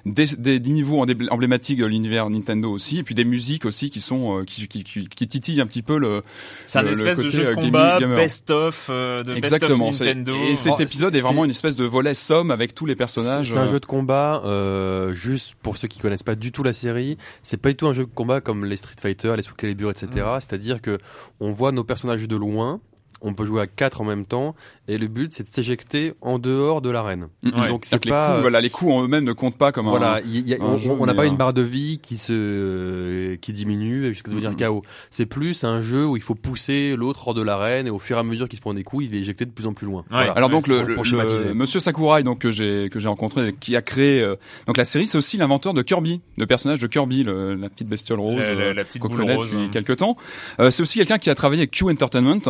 des, 0.04 0.26
des, 0.38 0.60
des 0.60 0.70
niveaux 0.72 1.04
embl- 1.04 1.28
emblématiques 1.30 1.78
de 1.78 1.86
l'univers 1.86 2.30
Nintendo 2.30 2.70
aussi 2.70 2.98
et 2.98 3.02
puis 3.02 3.14
des 3.14 3.24
musiques 3.24 3.64
aussi 3.64 3.90
qui 3.90 4.00
sont 4.00 4.40
euh, 4.40 4.44
qui, 4.44 4.68
qui, 4.68 4.84
qui, 4.84 5.08
qui 5.08 5.28
titillent 5.28 5.60
un 5.60 5.66
petit 5.66 5.82
peu 5.82 5.98
le 5.98 6.22
C'est 6.66 6.78
un 6.78 6.86
espèce 6.86 7.18
de 7.18 7.24
côté, 7.24 7.36
jeu 7.36 7.42
de 7.44 7.48
euh, 7.48 7.54
gaming- 7.54 7.64
combat 7.66 7.98
gamer. 8.00 8.16
best 8.16 8.50
of 8.50 8.86
euh, 8.90 9.22
de 9.22 9.34
Exactement. 9.34 9.88
best 9.88 10.00
of 10.02 10.06
c'est- 10.06 10.14
Nintendo. 10.14 10.36
Et 10.50 10.56
cet 10.56 10.80
épisode 10.80 11.12
c'est- 11.12 11.18
est 11.18 11.22
vraiment 11.22 11.44
une 11.44 11.50
espèce 11.50 11.76
de 11.76 11.84
volet 11.84 12.14
somme 12.14 12.50
avec 12.50 12.74
tous 12.74 12.86
les 12.86 12.96
personnages. 12.96 13.50
C'est 13.50 13.58
un 13.58 13.66
jeu 13.66 13.80
de 13.80 13.86
combat, 13.86 14.42
euh, 14.44 15.12
juste 15.12 15.54
pour 15.62 15.76
ceux 15.76 15.88
qui 15.88 15.95
connaissent 16.00 16.22
pas 16.22 16.34
du 16.34 16.52
tout 16.52 16.62
la 16.62 16.72
série, 16.72 17.16
c'est 17.42 17.56
pas 17.56 17.70
du 17.70 17.76
tout 17.76 17.86
un 17.86 17.92
jeu 17.92 18.04
de 18.04 18.10
combat 18.10 18.40
comme 18.40 18.64
les 18.64 18.76
Street 18.76 18.96
Fighter, 19.00 19.34
les 19.36 19.42
Soul 19.42 19.54
Calibur, 19.54 19.90
etc. 19.90 20.08
Mm. 20.14 20.40
C'est-à-dire 20.40 20.80
que 20.80 20.98
on 21.40 21.52
voit 21.52 21.72
nos 21.72 21.84
personnages 21.84 22.26
de 22.26 22.36
loin, 22.36 22.80
on 23.22 23.32
peut 23.34 23.44
jouer 23.46 23.62
à 23.62 23.66
quatre 23.66 24.00
en 24.00 24.04
même 24.04 24.26
temps, 24.26 24.54
et 24.88 24.98
le 24.98 25.06
but 25.08 25.32
c'est 25.34 25.42
de 25.44 25.48
s'éjecter 25.52 26.14
en 26.20 26.38
dehors 26.38 26.80
de 26.82 26.90
l'arène. 26.90 27.28
Mm, 27.42 27.48
mm. 27.48 27.68
Donc 27.68 27.84
c'est 27.86 28.04
les 28.04 28.10
coups, 28.10 28.40
voilà, 28.40 28.60
les 28.60 28.70
coups 28.70 28.92
en 28.92 29.02
eux-mêmes 29.04 29.24
ne 29.24 29.32
comptent 29.32 29.56
pas 29.58 29.72
comme 29.72 29.86
voilà, 29.88 30.16
un. 30.16 30.20
y 30.22 30.52
a- 30.54 30.62
un 30.62 30.66
on- 30.66 30.76
jeu, 30.76 30.92
on 30.98 31.06
n'a 31.06 31.14
pas 31.14 31.22
euh, 31.24 31.28
une 31.28 31.36
barre 31.36 31.54
de 31.54 31.62
vie 31.62 31.98
qui 32.02 32.16
se 32.18 33.34
qui 33.36 33.52
diminue 33.52 34.04
jusqu'à 34.12 34.30
devenir 34.30 34.50
Mhm. 34.50 34.56
KO. 34.56 34.82
C'est 35.10 35.26
plus 35.26 35.64
un 35.64 35.80
jeu 35.82 36.06
où 36.06 36.16
il 36.16 36.22
faut 36.22 36.34
pousser 36.34 36.94
l'autre 36.96 37.28
hors 37.28 37.34
de 37.34 37.42
l'arène 37.42 37.86
et 37.86 37.90
au 37.90 37.98
fur 37.98 38.16
et 38.16 38.20
à 38.20 38.22
mesure 38.22 38.48
qu'il 38.48 38.56
se 38.56 38.60
prend 38.62 38.74
des 38.74 38.84
coups, 38.84 39.06
il 39.06 39.14
est 39.14 39.20
éjecté 39.20 39.44
de 39.44 39.50
plus 39.50 39.66
en 39.66 39.72
plus 39.72 39.86
loin. 39.86 40.04
Voilà. 40.10 40.32
Alors 40.32 40.48
donc 40.50 40.68
le, 40.68 40.78
Pour- 40.78 40.88
le- 40.88 40.94
pour 40.94 41.04
le- 41.04 41.08
schématiser. 41.10 41.54
Monsieur 41.54 41.80
Sakurai 41.80 42.22
donc 42.22 42.38
que 42.40 42.50
j'ai 42.50 42.88
que 42.90 43.00
j'ai 43.00 43.08
rencontré 43.08 43.54
qui 43.58 43.76
a 43.76 43.82
créé 43.82 44.20
euh, 44.20 44.36
donc 44.66 44.76
la 44.76 44.84
série 44.84 45.06
c'est 45.06 45.18
aussi 45.18 45.36
l'inventeur 45.36 45.74
de 45.74 45.82
Kirby 45.82 46.20
le 46.36 46.46
personnage 46.46 46.78
de 46.80 46.86
Kirby 46.86 47.24
le- 47.24 47.54
la 47.54 47.68
petite 47.68 47.88
bestiole 47.88 48.20
rose 48.20 48.40
La- 48.40 48.54
la- 48.54 48.60
euh, 48.60 48.74
la 48.74 48.84
petite 48.84 49.02
boule 49.02 49.22
rose. 49.22 49.52
depuis 49.52 49.70
quelques 49.70 49.96
temps 49.96 50.16
Euh, 50.60 50.70
c'est 50.70 50.82
aussi 50.82 50.98
quelqu'un 50.98 51.18
qui 51.18 51.30
a 51.30 51.34
travaillé 51.34 51.62
avec 51.62 51.70
Q 51.70 51.84
Entertainment 51.90 52.40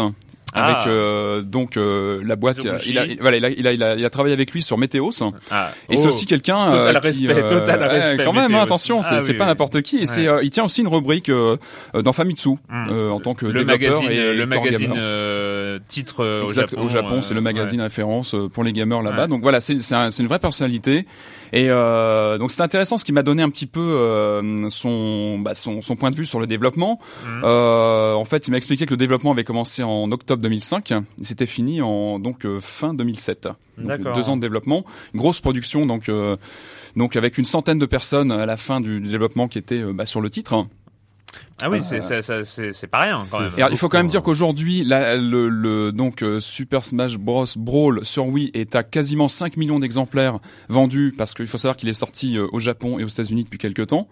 hein, 0.56 0.62
avec 0.62 0.76
Ah. 0.84 0.88
euh, 0.88 1.42
donc 1.42 1.76
euh, 1.76 2.22
la 2.24 2.34
boîte 2.36 2.58
il 2.86 2.98
a, 2.98 3.04
il- 3.06 3.18
voilà 3.20 3.36
il 3.36 3.44
a, 3.44 3.50
il 3.50 3.66
a 3.66 3.72
il 3.72 3.82
a 3.82 3.94
il 3.94 4.04
a 4.04 4.10
travaillé 4.10 4.34
avec 4.34 4.50
lui 4.52 4.62
sur 4.62 4.78
Meteos 4.78 5.22
Ah, 5.50 5.70
et 5.88 5.96
c'est 5.96 6.06
oh. 6.06 6.10
aussi 6.10 6.26
quelqu'un 6.26 6.70
Total 6.70 6.96
euh, 6.96 7.00
qui, 7.00 7.06
respect, 7.26 7.42
euh, 7.42 7.48
total 7.48 7.82
respect, 7.84 8.24
quand 8.24 8.32
même 8.32 8.44
hein, 8.46 8.48
Meteos. 8.48 8.62
attention 8.64 9.02
c'est 9.02 9.14
Ah 9.16 9.20
c'est 9.20 9.32
oui, 9.32 9.38
pas 9.38 9.44
oui. 9.44 9.50
n'importe 9.50 9.82
qui 9.82 9.96
et 9.96 10.00
Ouais. 10.00 10.06
c'est 10.06 10.26
euh, 10.26 10.42
il 10.42 10.50
tient 10.50 10.64
aussi 10.64 10.80
une 10.80 10.88
rubrique 10.88 11.28
euh, 11.28 11.56
dans 11.94 12.12
Famitsu 12.12 12.48
Mm. 12.68 12.84
euh, 12.90 13.10
en 13.10 13.20
tant 13.20 13.34
que 13.34 13.46
le 13.46 13.52
développeur 13.64 14.00
magazine, 14.02 14.10
et 14.10 14.34
le 14.34 14.46
magazine. 14.46 14.92
Euh, 15.66 15.78
titre 15.88 16.22
euh, 16.24 16.44
au 16.44 16.50
Japon. 16.50 16.82
au 16.82 16.88
Japon, 16.88 17.16
euh, 17.16 17.22
c'est 17.22 17.34
le 17.34 17.40
magazine 17.40 17.80
référence 17.80 18.34
euh, 18.34 18.48
pour 18.48 18.64
les 18.64 18.72
gamers 18.72 19.02
là-bas. 19.02 19.22
Ouais. 19.22 19.28
Donc 19.28 19.42
voilà, 19.42 19.60
c'est 19.60 19.80
c'est 19.80 19.94
un- 19.94 20.10
c'est 20.10 20.22
une 20.22 20.28
vraie 20.28 20.38
personnalité. 20.38 21.06
Et 21.52 21.66
euh, 21.70 22.38
donc 22.38 22.50
c'est 22.50 22.62
intéressant, 22.62 22.98
ce 22.98 23.04
qui 23.04 23.12
m'a 23.12 23.22
donné 23.22 23.42
un 23.42 23.50
petit 23.50 23.66
peu 23.66 23.80
euh, 23.80 24.68
son, 24.70 25.38
bah, 25.38 25.54
son 25.54 25.80
son 25.82 25.96
point 25.96 26.10
de 26.10 26.16
vue 26.16 26.26
sur 26.26 26.40
le 26.40 26.46
développement. 26.46 26.98
Mhm. 27.24 27.42
Euh, 27.44 28.14
en 28.14 28.24
fait, 28.24 28.48
il 28.48 28.50
m'a 28.50 28.56
expliqué 28.56 28.86
que 28.86 28.90
le 28.90 28.96
développement 28.96 29.32
avait 29.32 29.44
commencé 29.44 29.82
en 29.82 30.10
octobre 30.12 30.42
2005, 30.42 30.90
et 30.92 30.96
c'était 31.22 31.46
fini 31.46 31.82
en 31.82 32.18
donc 32.18 32.44
euh, 32.46 32.58
fin 32.60 32.94
2007. 32.94 33.48
Donc, 33.78 34.00
deux 34.14 34.28
ans 34.30 34.36
de 34.36 34.40
développement, 34.40 34.84
une 35.14 35.20
grosse 35.20 35.40
production 35.40 35.84
donc. 35.86 36.08
euh, 36.08 36.36
donc 36.96 37.14
avec 37.14 37.36
une 37.36 37.44
centaine 37.44 37.78
de 37.78 37.84
personnes 37.84 38.32
à 38.32 38.46
la 38.46 38.56
fin 38.56 38.80
du, 38.80 39.00
du 39.00 39.08
développement 39.10 39.48
qui 39.48 39.58
étaient 39.58 39.82
euh, 39.82 39.92
bah, 39.92 40.06
sur 40.06 40.22
le 40.22 40.30
titre. 40.30 40.66
Ah 41.62 41.70
oui, 41.70 41.78
c'est 41.82 42.00
c'est 42.02 42.22
c'est- 42.44 42.86
pas 42.86 43.00
rien 43.00 43.22
quand 43.30 43.40
même. 43.40 43.50
Alors, 43.56 43.70
il 43.70 43.78
faut 43.78 43.88
quand 43.88 43.96
même 43.98 44.08
dire 44.08 44.22
qu'aujourd'hui, 44.22 44.84
le, 44.86 45.48
le 45.48 45.92
donc 45.92 46.22
euh, 46.22 46.38
Super 46.40 46.84
Smash 46.84 47.16
Bros 47.18 47.46
Brawl 47.56 48.04
sur 48.04 48.26
Wii 48.26 48.50
est 48.54 48.74
à 48.76 48.82
quasiment 48.82 49.28
5 49.28 49.56
millions 49.56 49.80
d'exemplaires 49.80 50.38
vendus 50.68 51.14
parce 51.16 51.32
qu'il 51.34 51.46
faut 51.46 51.58
savoir 51.58 51.76
qu'il 51.76 51.88
est 51.88 51.94
sorti 51.94 52.36
euh, 52.36 52.46
au 52.52 52.60
Japon 52.60 52.98
et 52.98 53.04
aux 53.04 53.08
États-Unis 53.08 53.44
depuis 53.44 53.58
quelques 53.58 53.86
temps. 53.86 54.08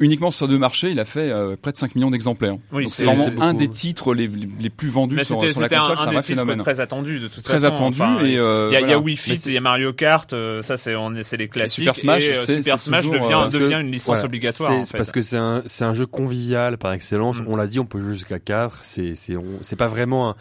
Uniquement 0.00 0.32
sur 0.32 0.48
deux 0.48 0.58
marchés, 0.58 0.90
il 0.90 0.98
a 0.98 1.04
fait 1.04 1.30
euh, 1.30 1.54
près 1.60 1.70
de 1.70 1.76
5 1.76 1.94
millions 1.94 2.10
d'exemplaires. 2.10 2.56
Oui, 2.72 2.82
Donc 2.84 2.92
c'est- 2.92 3.04
vraiment 3.04 3.26
un 3.26 3.52
beaucoup. 3.52 3.56
des 3.58 3.68
titres 3.68 4.12
les, 4.12 4.26
les, 4.26 4.48
les 4.58 4.68
plus 4.70 4.88
vendus 4.88 5.22
sur, 5.24 5.36
la 5.40 5.46
console, 5.68 5.96
c'est 5.98 6.16
un 6.16 6.22
phénomène. 6.22 6.58
très 6.58 6.80
attendu 6.80 7.20
de 7.20 7.28
toute 7.28 7.44
Très 7.44 7.58
façon. 7.58 7.66
attendu 7.66 8.02
Enfin, 8.02 8.18
et 8.24 8.36
euh, 8.36 8.70
il 8.72 8.74
y 8.74 8.76
a, 8.76 8.80
y 8.88 8.92
a. 8.92 8.98
Wii 8.98 9.16
Fit, 9.16 9.34
il 9.46 9.52
y 9.52 9.56
a 9.56 9.60
Mario 9.60 9.92
Kart, 9.92 10.32
euh, 10.32 10.62
ça 10.62 10.76
c'est 10.76 10.96
on 10.96 11.14
est- 11.14 11.22
c'est 11.22 11.36
les 11.36 11.46
classiques. 11.48 11.84
Super 11.84 11.94
Smash, 11.94 12.28
et, 12.28 12.32
euh, 12.32 12.34
Super 12.34 12.78
Smash 12.80 13.04
toujours, 13.04 13.22
devient 13.22 13.34
euh, 13.46 13.46
que, 13.46 13.58
devient 13.58 13.80
une 13.82 13.92
licence 13.92 14.06
voilà, 14.16 14.24
obligatoire. 14.24 14.70
c'est- 14.72 14.76
en 14.78 14.84
c'est 14.84 14.90
fait. 14.92 14.96
parce 14.98 15.12
que 15.12 15.22
c'est 15.22 15.36
un, 15.36 15.62
c'est 15.66 15.84
un 15.84 15.94
jeu 15.94 16.06
convivial 16.06 16.76
par 16.76 16.92
excellence. 16.92 17.38
Mm. 17.40 17.44
On 17.46 17.54
l'a 17.54 17.68
dit, 17.68 17.78
on 17.78 17.86
peut 17.86 18.00
jouer 18.00 18.14
jusqu'à 18.14 18.40
4. 18.40 18.80
C'est, 18.82 19.14
c'est, 19.14 19.36
on- 19.36 19.44
c'est 19.62 19.76
pas 19.76 19.88
vraiment 19.88 20.30
un- 20.30 20.36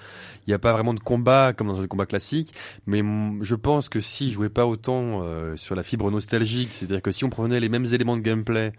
il 0.46 0.50
n'y 0.50 0.54
a 0.56 0.60
pas 0.60 0.74
vraiment 0.74 0.94
de 0.94 1.00
combat 1.00 1.54
comme 1.56 1.68
dans 1.68 1.80
un 1.82 1.88
combat 1.88 2.06
classique. 2.08 2.54
Mais 2.88 3.02
je 3.42 3.56
pense 3.56 3.88
que 3.88 4.02
si 4.02 4.30
je 4.30 4.34
jouais 4.34 4.50
pas 4.50 4.66
autant 4.66 5.22
euh, 5.24 5.56
sur 5.58 5.76
la 5.76 5.84
fibre 5.84 6.10
nostalgique, 6.12 6.70
c'est-à-dire 6.72 7.02
que 7.04 7.12
si 7.12 7.24
on 7.24 7.30
prenait 7.30 7.60
les 7.60 7.70
mêmes 7.70 7.86
éléments 7.94 8.18
de 8.18 8.22
gameplay 8.22 8.74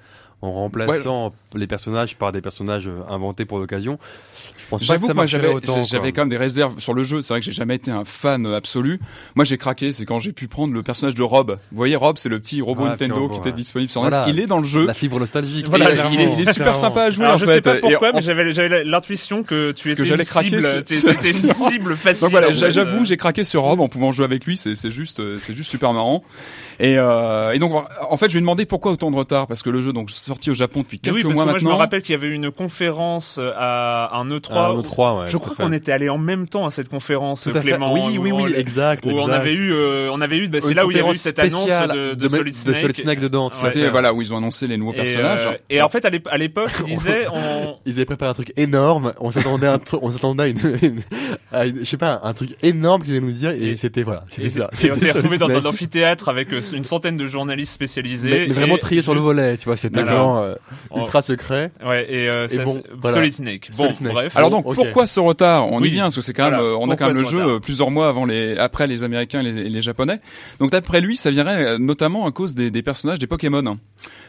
en 0.45 0.53
remplaçant 0.53 1.33
les 1.55 1.67
personnages 1.67 2.17
par 2.17 2.33
des 2.33 2.41
personnages 2.41 2.89
euh, 2.89 2.99
inventés 3.09 3.45
pour 3.45 3.59
l'occasion, 3.59 3.99
je 4.59 4.65
pense 4.69 4.81
pas 4.81 4.85
que 4.85 4.85
J'avoue 4.85 5.07
ça 5.07 5.13
que 5.13 5.17
moi 5.17 5.27
j'avais 5.27 5.49
autant. 5.49 5.83
j'avais 5.85 6.11
quoi. 6.11 6.13
quand 6.13 6.23
même 6.23 6.29
des 6.29 6.37
réserves 6.37 6.79
sur 6.81 6.95
le 6.95 7.05
jeu. 7.05 7.23
C'est 7.23 7.33
vrai 7.33 7.41
que 7.41 7.47
j'ai 7.47 7.53
jamais 7.53 7.77
été 7.77 7.91
un 7.91 8.05
fan 8.05 8.47
absolu. 8.47 9.01
Moi 9.37 9.45
j'ai 9.45 9.57
craqué, 9.59 9.93
c'est 9.93 10.05
quand 10.05 10.19
j'ai 10.19 10.33
pu 10.33 10.49
prendre 10.49 10.75
le 10.75 10.83
personnage 10.83 11.15
de 11.15 11.23
Rob. 11.23 11.59
Vous 11.71 11.77
voyez 11.77 11.97
Rob, 11.97 12.19
c'est 12.19 12.29
le 12.29 12.39
petit 12.41 12.61
robot 12.61 12.85
Ah, 12.87 12.91
Nintendo 12.91 13.15
petit 13.15 13.21
robot, 13.23 13.35
qui 13.35 13.41
était 13.41 13.53
disponible 13.53 13.91
sur 13.91 14.01
Voilà. 14.03 14.27
NES. 14.27 14.33
Il 14.33 14.41
est 14.41 14.47
dans 14.47 14.59
le 14.59 14.65
jeu. 14.65 14.87
La 14.87 14.95
fibre 14.95 15.19
nostalgique. 15.21 15.69
Voilà, 15.69 15.93
il, 16.11 16.21
est, 16.21 16.33
il 16.33 16.41
est 16.49 16.53
super 16.53 16.77
sympa 16.77 17.05
à 17.05 17.11
jouer 17.11 17.25
Alors 17.25 17.37
en 17.37 17.39
je 17.39 17.47
fait. 17.47 17.55
sais 17.55 17.61
pas 17.63 17.77
pourquoi, 17.77 18.11
en- 18.11 18.17
mais 18.17 18.23
j'avais 18.23 18.53
j'avais 18.53 18.85
l'intuition 18.85 19.43
que 19.45 19.71
tu 19.73 19.91
étais 19.93 20.05
j'allais 20.05 20.25
une 20.25 20.29
craquer 20.29 20.51
cible, 20.51 20.85
une 20.91 20.97
sur- 21.33 21.55
cible 21.71 21.97
facile. 21.97 22.23
Donc 22.23 22.31
voilà, 22.33 22.51
j'avoue, 22.53 23.05
j'ai 23.05 23.17
craqué 23.17 23.45
sur 23.45 23.63
Rob 23.63 23.81
en 23.81 23.89
pouvant 23.89 24.13
jouer 24.13 24.25
avec 24.25 24.45
lui. 24.45 24.57
C'est 24.57 24.75
c'est 24.77 24.91
juste, 24.91 25.21
euh, 25.21 25.39
c'est 25.41 25.55
juste 25.55 25.71
super 25.71 25.93
marrant. 25.93 26.23
Et, 26.81 26.99
euh, 26.99 27.53
et 27.53 27.59
donc 27.61 27.73
en 28.11 28.17
fait, 28.17 28.27
je 28.29 28.33
lui 28.33 28.39
ai 28.39 28.41
demandé 28.41 28.67
pourquoi 28.67 28.91
autant 28.93 29.11
de 29.11 29.17
retard 29.17 29.47
parce 29.47 29.63
que 29.63 29.71
le 29.71 29.81
jeu 29.81 29.93
donc 29.93 30.11
sorti 30.35 30.51
au 30.51 30.55
Japon 30.55 30.81
depuis 30.81 31.01
Mais 31.03 31.13
quelques 31.13 31.17
oui, 31.17 31.23
parce 31.23 31.35
mois 31.35 31.45
que 31.45 31.51
moi 31.51 31.59
je 31.59 31.65
me 31.65 31.69
maintenant. 31.71 31.79
rappelle 31.79 32.03
qu'il 32.03 32.13
y 32.13 32.17
avait 32.17 32.27
eu 32.29 32.33
une 32.35 32.51
conférence 32.51 33.39
euh, 33.41 33.53
à 33.57 34.17
un 34.19 34.27
E3. 34.29 34.53
À 34.55 34.67
un 34.69 34.75
E3, 34.81 35.21
ouais, 35.23 35.29
je 35.29 35.37
crois 35.37 35.55
qu'on 35.55 35.73
était 35.73 35.93
allé 35.93 36.09
en 36.09 36.19
même 36.19 36.49
temps 36.49 36.67
à 36.67 36.71
cette 36.71 36.89
conférence, 36.89 37.45
Tout 37.45 37.51
à 37.51 37.61
fait. 37.61 37.69
Clément. 37.71 37.93
Oui, 37.93 38.19
oui, 38.19 38.33
oui, 38.33 38.53
exact, 38.57 39.05
Où 39.07 39.11
on 39.11 39.29
avait 39.29 39.55
eu, 39.55 39.73
euh, 39.73 40.11
on 40.13 40.21
avait 40.21 40.37
eu, 40.39 40.49
bah, 40.49 40.59
c'est 40.61 40.75
là 40.75 40.87
où 40.87 40.91
il 40.91 40.97
y 40.97 41.01
avait 41.01 41.13
eu 41.13 41.17
cette 41.17 41.39
annonce 41.39 41.67
de, 41.67 42.11
de, 42.11 42.15
de- 42.15 42.29
Solid 42.29 42.53
de 42.53 42.59
Snake. 42.59 42.77
Solid 42.77 42.97
Snake 42.97 43.21
dedans, 43.21 43.45
Ouais. 43.47 43.51
C'était 43.73 43.89
voilà 43.91 44.13
où 44.13 44.21
ils 44.23 44.33
ont 44.35 44.39
annoncé 44.39 44.67
les 44.67 44.77
nouveaux 44.77 44.93
Et, 44.93 44.97
personnages. 44.97 45.47
euh, 45.47 45.53
et 45.71 45.81
en 45.83 45.89
fait, 45.89 46.05
à 46.05 46.11
l'ép- 46.11 46.29
à 46.31 46.37
l'époque, 46.39 46.71
ils 46.81 46.95
disaient, 46.97 47.27
on, 47.33 47.77
Ils 47.87 47.95
avaient 47.95 48.05
préparé 48.05 48.31
un 48.31 48.35
truc 48.35 48.53
énorme. 48.57 49.13
On 49.21 49.31
s'attendait 49.31 49.67
à 49.67 49.75
un 49.75 49.79
tru- 49.79 49.99
on 50.03 50.11
s'attendait 50.11 50.43
à 50.43 50.47
une, 50.49 50.59
une- 50.83 51.01
à 51.53 51.67
une- 51.67 51.79
je 51.79 51.85
sais 51.85 51.97
pas, 51.97 52.21
un 52.25 52.33
truc 52.33 52.51
énorme 52.63 53.03
qu'ils 53.03 53.13
allaient 53.17 53.27
nous 53.27 53.33
dire 53.33 53.51
et, 53.51 53.71
Et- 53.71 53.77
c'était 53.77 54.03
voilà, 54.03 54.25
c'était 54.31 54.49
ça. 54.51 54.71
et 54.83 54.91
on 54.91 54.97
s'est 54.97 55.13
retrouvé 55.13 55.39
dans 55.39 55.57
un 55.57 55.65
amphithéâtre 55.65 56.29
avec 56.29 56.53
euh, 56.53 56.61
une 56.75 56.85
centaine 56.85 57.17
de 57.17 57.27
journalistes 57.27 57.73
spécialisés. 57.73 58.31
mais, 58.31 58.47
mais 58.49 58.55
vraiment 58.55 58.77
et 58.77 58.81
trié 58.81 59.03
sur 59.03 59.15
le 59.15 59.21
volet, 59.21 59.57
tu 59.57 59.65
vois, 59.67 59.77
c'était 59.77 60.01
Euh, 60.25 60.55
ultra 60.97 61.23
secret. 61.23 61.71
Ouais, 61.85 62.07
et, 62.13 62.29
euh, 62.29 62.47
Et 62.47 62.57
ça, 62.57 62.65
bon, 62.65 62.83
voilà. 63.01 63.17
Solid 63.19 63.33
Snake. 63.35 63.69
Bon, 63.71 63.85
Solid 63.85 63.97
Snake. 63.97 64.13
bref. 64.13 64.37
Alors 64.37 64.51
donc 64.51 64.65
pourquoi 64.75 65.07
ce 65.07 65.21
retard 65.21 65.67
On 65.73 65.81
Oui. 65.81 65.89
y 65.89 65.91
vient 65.91 66.05
parce 66.05 66.17
que 66.17 66.21
c'est 66.21 66.33
quand 66.33 66.45
même 66.51 66.55
Voilà. 66.55 66.69
euh, 66.71 66.79
on 66.81 66.91
a 66.91 66.97
quand 66.97 67.07
même 67.09 67.17
le 67.17 67.25
jeu 67.25 67.39
retard 67.39 67.57
euh, 67.57 67.61
plusieurs 67.61 67.91
mois 67.91 68.09
avant 68.09 68.25
les 68.25 68.57
après 68.59 68.87
les 68.87 69.03
Américains 69.05 69.41
et 69.43 69.51
les, 69.51 69.83
Japonais. 69.83 70.21
Donc 70.61 70.71
d'après 70.71 71.01
lui, 71.01 71.17
ça 71.17 71.31
viendrait 71.31 71.63
euh, 71.65 71.79
notamment 71.79 72.27
à 72.27 72.33
cause 72.33 72.55
des, 72.55 72.71
des 72.71 72.83
personnages 72.83 73.19
des 73.19 73.27
Pokémon. 73.27 73.77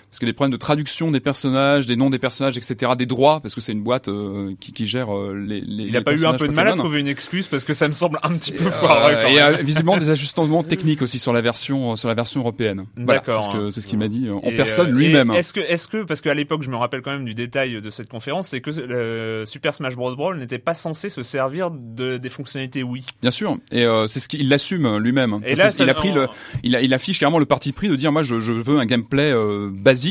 Hein. 0.06 0.08
Parce 0.10 0.20
que 0.20 0.26
des 0.26 0.34
problèmes 0.34 0.52
de 0.54 0.58
traduction 0.58 1.12
des 1.12 1.20
personnages, 1.20 1.86
des 1.86 1.96
noms 1.96 2.10
des 2.10 2.20
personnages, 2.20 2.58
etc., 2.58 2.94
des 2.98 3.06
droits, 3.06 3.40
parce 3.42 3.54
que 3.56 3.62
c'est 3.62 3.72
une 3.74 3.84
boîte 3.84 4.08
euh, 4.08 4.54
qui, 4.60 4.72
qui 4.72 4.88
gère 4.88 5.14
euh, 5.16 5.34
les, 5.36 5.60
les. 5.62 5.84
Il 5.86 5.96
a 5.96 6.00
les 6.00 6.04
pas 6.06 6.14
eu 6.14 6.26
un 6.26 6.34
peu 6.36 6.48
de 6.48 6.54
mal 6.54 6.68
à 6.68 6.74
trouver 6.74 7.00
une 7.02 7.08
excuse 7.08 7.48
parce 7.48 7.64
que 7.64 7.74
ça 7.74 7.88
me 7.88 7.94
semble 7.94 8.20
un 8.24 8.30
petit 8.38 8.52
peu 8.52 8.66
Euh, 8.68 8.72
foireux 8.72 9.14
quand 9.22 9.28
et 9.28 9.36
même. 9.36 9.56
euh, 9.56 9.62
visiblement 9.64 9.98
des 9.98 10.10
ajustements 10.16 10.64
techniques 10.64 11.02
aussi 11.02 11.20
sur 11.20 11.34
la 11.34 11.42
version 11.42 11.96
sur 11.96 12.08
la 12.08 12.14
version 12.16 12.40
européenne. 12.42 12.86
Voilà, 12.96 13.20
D'accord. 13.20 13.44
c'est 13.44 13.52
ce 13.52 13.56
que 13.58 13.70
c'est 13.72 13.82
ce 13.82 13.88
qu'il 13.88 14.00
m'a 14.00 14.08
dit 14.08 14.30
en 14.30 14.40
Et, 14.44 14.56
personne 14.56 14.92
lui-même. 14.92 15.32
Est-ce 15.32 15.54
que, 15.54 15.60
est-ce 15.60 15.88
que, 15.88 16.04
parce 16.04 16.22
qu'à 16.22 16.34
l'époque, 16.34 16.64
je 16.64 16.70
me 16.70 16.78
rappelle 16.78 17.02
quand 17.02 17.12
même 17.12 17.26
du 17.26 17.34
détail 17.36 17.82
de 17.82 17.90
cette 17.90 18.10
conférence, 18.10 18.50
c'est 18.50 18.62
que 18.62 18.72
le 18.72 19.44
Super 19.46 19.74
Smash 19.74 19.96
Bros. 19.96 20.16
Brawl 20.16 20.38
n'était 20.38 20.60
pas 20.60 20.74
censé 20.74 21.10
se 21.10 21.24
servir 21.24 21.72
de, 21.72 22.18
des 22.18 22.30
fonctionnalités 22.30 22.84
Wii. 22.84 23.04
Bien 23.22 23.32
sûr, 23.32 23.58
et 23.72 23.86
c'est 24.08 24.20
ce 24.20 24.28
qu'il 24.28 24.48
l'assume 24.50 24.98
lui-même. 24.98 25.40
Il 25.48 25.90
a 25.90 25.94
pris 25.94 26.12
le, 26.12 26.28
il, 26.64 26.94
affiche 26.94 27.20
clairement 27.20 27.40
le 27.40 27.46
parti 27.46 27.72
pris 27.72 27.90
de 27.90 27.96
dire 27.96 28.12
moi 28.12 28.24
je, 28.24 28.40
je 28.40 28.52
veux 28.52 28.80
un 28.80 28.86
gameplay 28.86 29.32
euh, 29.32 29.70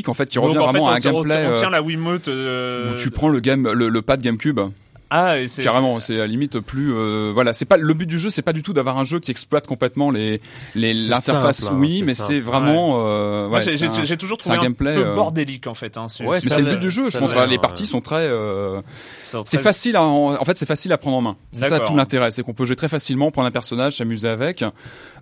en 0.08 0.14
fait 0.14 0.28
qui 0.28 0.36
Donc, 0.36 0.44
revient 0.46 0.58
en 0.58 0.66
fait, 0.66 0.78
vraiment 0.78 0.84
on, 0.84 0.88
à 0.88 0.92
un 0.94 0.96
on 0.96 1.22
gameplay 1.22 1.52
tient 1.58 1.68
euh, 1.68 1.70
la 1.70 1.82
Wiimote. 1.82 2.28
euh, 2.28 2.92
où 2.92 2.94
tu 2.96 3.10
prends 3.10 3.28
le 3.28 3.40
game 3.40 3.70
le, 3.72 3.88
le 3.88 4.02
pad 4.02 4.20
GameCube 4.20 4.60
Ah, 5.16 5.38
et 5.38 5.46
carrément 5.62 6.00
c'est 6.00 6.14
à 6.14 6.18
la 6.18 6.26
limite 6.26 6.58
plus 6.58 6.92
euh, 6.92 7.30
voilà 7.32 7.52
c'est 7.52 7.64
pas 7.66 7.76
le 7.76 7.94
but 7.94 8.06
du 8.06 8.18
jeu 8.18 8.30
c'est 8.30 8.42
pas 8.42 8.52
du 8.52 8.62
tout 8.62 8.72
d'avoir 8.72 8.98
un 8.98 9.04
jeu 9.04 9.20
qui 9.20 9.30
exploite 9.30 9.66
complètement 9.66 10.10
les 10.10 10.40
l'interface 10.74 11.58
simple, 11.58 11.74
hein, 11.74 11.78
oui 11.78 11.98
c'est 11.98 12.04
mais 12.04 12.14
c'est 12.14 12.40
vraiment 12.40 12.94
euh, 13.06 13.48
ouais, 13.48 13.60
j'ai, 13.60 13.72
c'est 13.72 13.78
j'ai, 13.92 14.00
un- 14.00 14.04
j'ai 14.04 14.16
toujours 14.16 14.38
trouvé 14.38 14.56
un, 14.56 14.62
gameplay 14.62 14.94
peu 14.94 15.06
euh, 15.06 15.14
bordélique 15.14 15.66
en 15.68 15.74
fait. 15.74 15.98
Hein, 15.98 16.06
Ouais, 16.20 16.40
mais 16.42 16.50
c'est 16.50 16.62
le 16.62 16.72
but 16.72 16.80
du 16.80 16.90
jeu, 16.90 17.10
je 17.10 17.18
pense. 17.18 17.32
les 17.34 17.40
hein, 17.40 17.58
parties 17.58 17.86
sont 17.86 18.00
très, 18.00 18.28
c'est 19.44 19.58
facile. 19.58 19.96
À, 19.96 20.02
en 20.02 20.44
fait, 20.44 20.56
c'est 20.56 20.66
facile 20.66 20.92
à 20.92 20.98
prendre 20.98 21.16
en 21.16 21.22
main. 21.22 21.36
C'est 21.52 21.66
ça 21.68 21.80
tout 21.80 21.96
l'intérêt, 21.96 22.30
c'est 22.30 22.42
qu'on 22.42 22.54
peut 22.54 22.64
jouer 22.64 22.76
très 22.76 22.88
facilement, 22.88 23.30
prendre 23.30 23.48
un 23.48 23.52
personnage, 23.52 23.96
s'amuser 23.96 24.28
avec. 24.28 24.64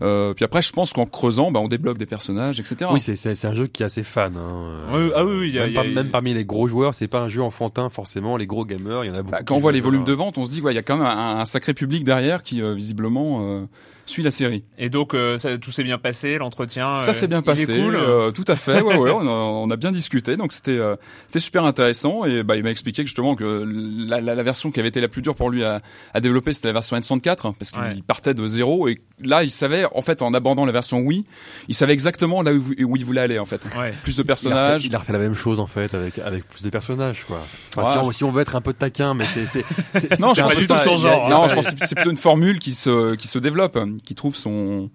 Puis 0.00 0.44
après, 0.44 0.62
je 0.62 0.72
pense 0.72 0.92
qu'en 0.92 1.06
creusant, 1.06 1.50
bah, 1.50 1.60
on 1.60 1.68
débloque 1.68 1.98
des 1.98 2.06
personnages, 2.06 2.60
etc. 2.60 2.90
Oui, 2.92 3.00
c'est 3.00 3.44
un 3.44 3.54
jeu 3.54 3.66
qui 3.66 3.82
est 3.82 3.86
assez 3.86 4.02
fan. 4.02 4.34
Hein. 4.36 4.92
Oui, 4.92 5.10
ah 5.14 5.24
oui, 5.24 5.34
oui, 5.40 5.48
il 5.48 5.54
y 5.54 5.58
a- 5.58 5.66
même, 5.66 5.94
y 5.94 5.98
a- 5.98 6.04
parmi 6.04 6.34
les 6.34 6.44
gros 6.44 6.68
joueurs, 6.68 6.94
c'est 6.94 7.08
pas 7.08 7.20
un 7.20 7.28
jeu 7.28 7.42
enfantin 7.42 7.88
forcément. 7.88 8.36
Les 8.36 8.46
gros 8.46 8.64
gamers, 8.64 9.04
il 9.04 9.08
y 9.08 9.10
en 9.10 9.14
a 9.14 9.18
beaucoup. 9.22 9.32
Bah, 9.32 9.38
qui 9.38 9.44
quand 9.46 9.56
on 9.56 9.58
voit 9.58 9.70
jouent 9.72 9.74
les 9.76 9.80
à 9.80 9.81
volumes 9.82 10.06
ça. 10.06 10.12
de 10.12 10.16
vente, 10.16 10.38
on 10.38 10.44
se 10.44 10.50
dit, 10.50 10.60
ouais, 10.60 10.72
il 10.72 10.76
y 10.76 10.78
a 10.78 10.82
quand 10.82 10.96
même 10.96 11.06
un, 11.06 11.40
un 11.40 11.44
sacré 11.44 11.74
public 11.74 12.04
derrière 12.04 12.42
qui 12.42 12.62
euh, 12.62 12.74
visiblement 12.74 13.40
euh, 13.42 13.64
suit 14.06 14.22
la 14.22 14.30
série. 14.30 14.64
Et 14.78 14.88
donc, 14.90 15.14
euh, 15.14 15.38
ça, 15.38 15.56
tout 15.58 15.70
s'est 15.70 15.84
bien 15.84 15.98
passé, 15.98 16.36
l'entretien. 16.38 16.98
Ça 16.98 17.10
euh, 17.10 17.12
s'est 17.12 17.28
bien 17.28 17.38
il 17.40 17.44
passé, 17.44 17.66
cool. 17.66 17.94
euh, 17.96 18.30
tout 18.32 18.44
à 18.48 18.56
fait. 18.56 18.80
Ouais, 18.80 18.96
ouais, 18.96 19.10
on 19.10 19.20
a, 19.20 19.30
on 19.30 19.70
a 19.70 19.76
bien 19.76 19.92
discuté, 19.92 20.36
donc 20.36 20.52
c'était 20.52 20.72
euh, 20.78 20.96
c'était 21.26 21.40
super 21.40 21.64
intéressant. 21.64 22.24
Et 22.24 22.42
bah, 22.42 22.56
il 22.56 22.62
m'a 22.62 22.70
expliqué 22.70 23.02
que 23.02 23.08
justement 23.08 23.34
que 23.36 23.64
la, 24.08 24.20
la, 24.20 24.34
la 24.34 24.42
version 24.42 24.70
qui 24.70 24.80
avait 24.80 24.88
été 24.88 25.00
la 25.00 25.08
plus 25.08 25.22
dure 25.22 25.34
pour 25.34 25.50
lui 25.50 25.64
à, 25.64 25.80
à 26.14 26.20
développer, 26.20 26.52
c'était 26.52 26.68
la 26.68 26.74
version 26.74 26.96
N64, 26.96 27.46
hein, 27.48 27.54
parce 27.58 27.70
qu'il 27.70 27.80
Ouais. 27.82 27.96
partait 28.06 28.34
de 28.34 28.48
zéro. 28.48 28.88
Et 28.88 28.98
là, 29.22 29.42
il 29.44 29.50
savait, 29.50 29.84
en 29.94 30.02
fait, 30.02 30.22
en 30.22 30.34
abordant 30.34 30.64
la 30.64 30.72
version 30.72 30.98
Wii, 31.00 31.24
il 31.68 31.74
savait 31.74 31.92
exactement 31.92 32.42
là 32.42 32.52
où, 32.52 32.58
où 32.84 32.96
il 32.96 33.04
voulait 33.04 33.20
aller, 33.20 33.38
en 33.38 33.46
fait. 33.46 33.64
Ouais. 33.78 33.92
Plus 34.02 34.16
de 34.16 34.22
Il 34.22 34.30
a, 34.30 34.34
refait, 34.34 34.44
personnages. 34.48 34.84
il 34.86 34.94
a 34.94 34.98
refait 34.98 35.12
la 35.12 35.18
même 35.18 35.34
chose 35.34 35.60
en 35.60 35.66
fait 35.66 35.94
avec 35.94 36.18
avec 36.18 36.46
plus 36.48 36.62
de 36.62 36.70
personnages 36.70 37.24
quoi. 37.26 37.40
Enfin, 37.76 37.86
Ouais, 37.88 37.92
si, 37.92 37.98
on, 37.98 38.04
c'est- 38.10 38.16
si 38.18 38.24
on 38.24 38.30
veut 38.30 38.42
être 38.42 38.56
un 38.56 38.60
peu 38.60 38.72
taquin, 38.72 39.14
mais 39.14 39.24
c'est 39.26 39.46
c'est 39.46 39.64
c'est- 39.94 40.10
Non, 40.20 40.34
c'est 40.34 40.42
je 40.60 40.66
pense 40.66 40.84
son 40.84 40.94
a- 40.94 40.96
genre, 40.98 41.28
Non, 41.30 41.48
je 41.48 41.54
pense 41.54 41.70
que 41.70 41.86
c'est 41.86 41.94
plutôt 41.94 42.10
une 42.10 42.16
formule 42.16 42.58
qui 42.58 42.72
se 42.74 43.14
qui 43.14 43.28
se 43.28 43.38
développe, 43.38 43.76
qui 44.04 44.14
trouve 44.14 44.36
son 44.36 44.90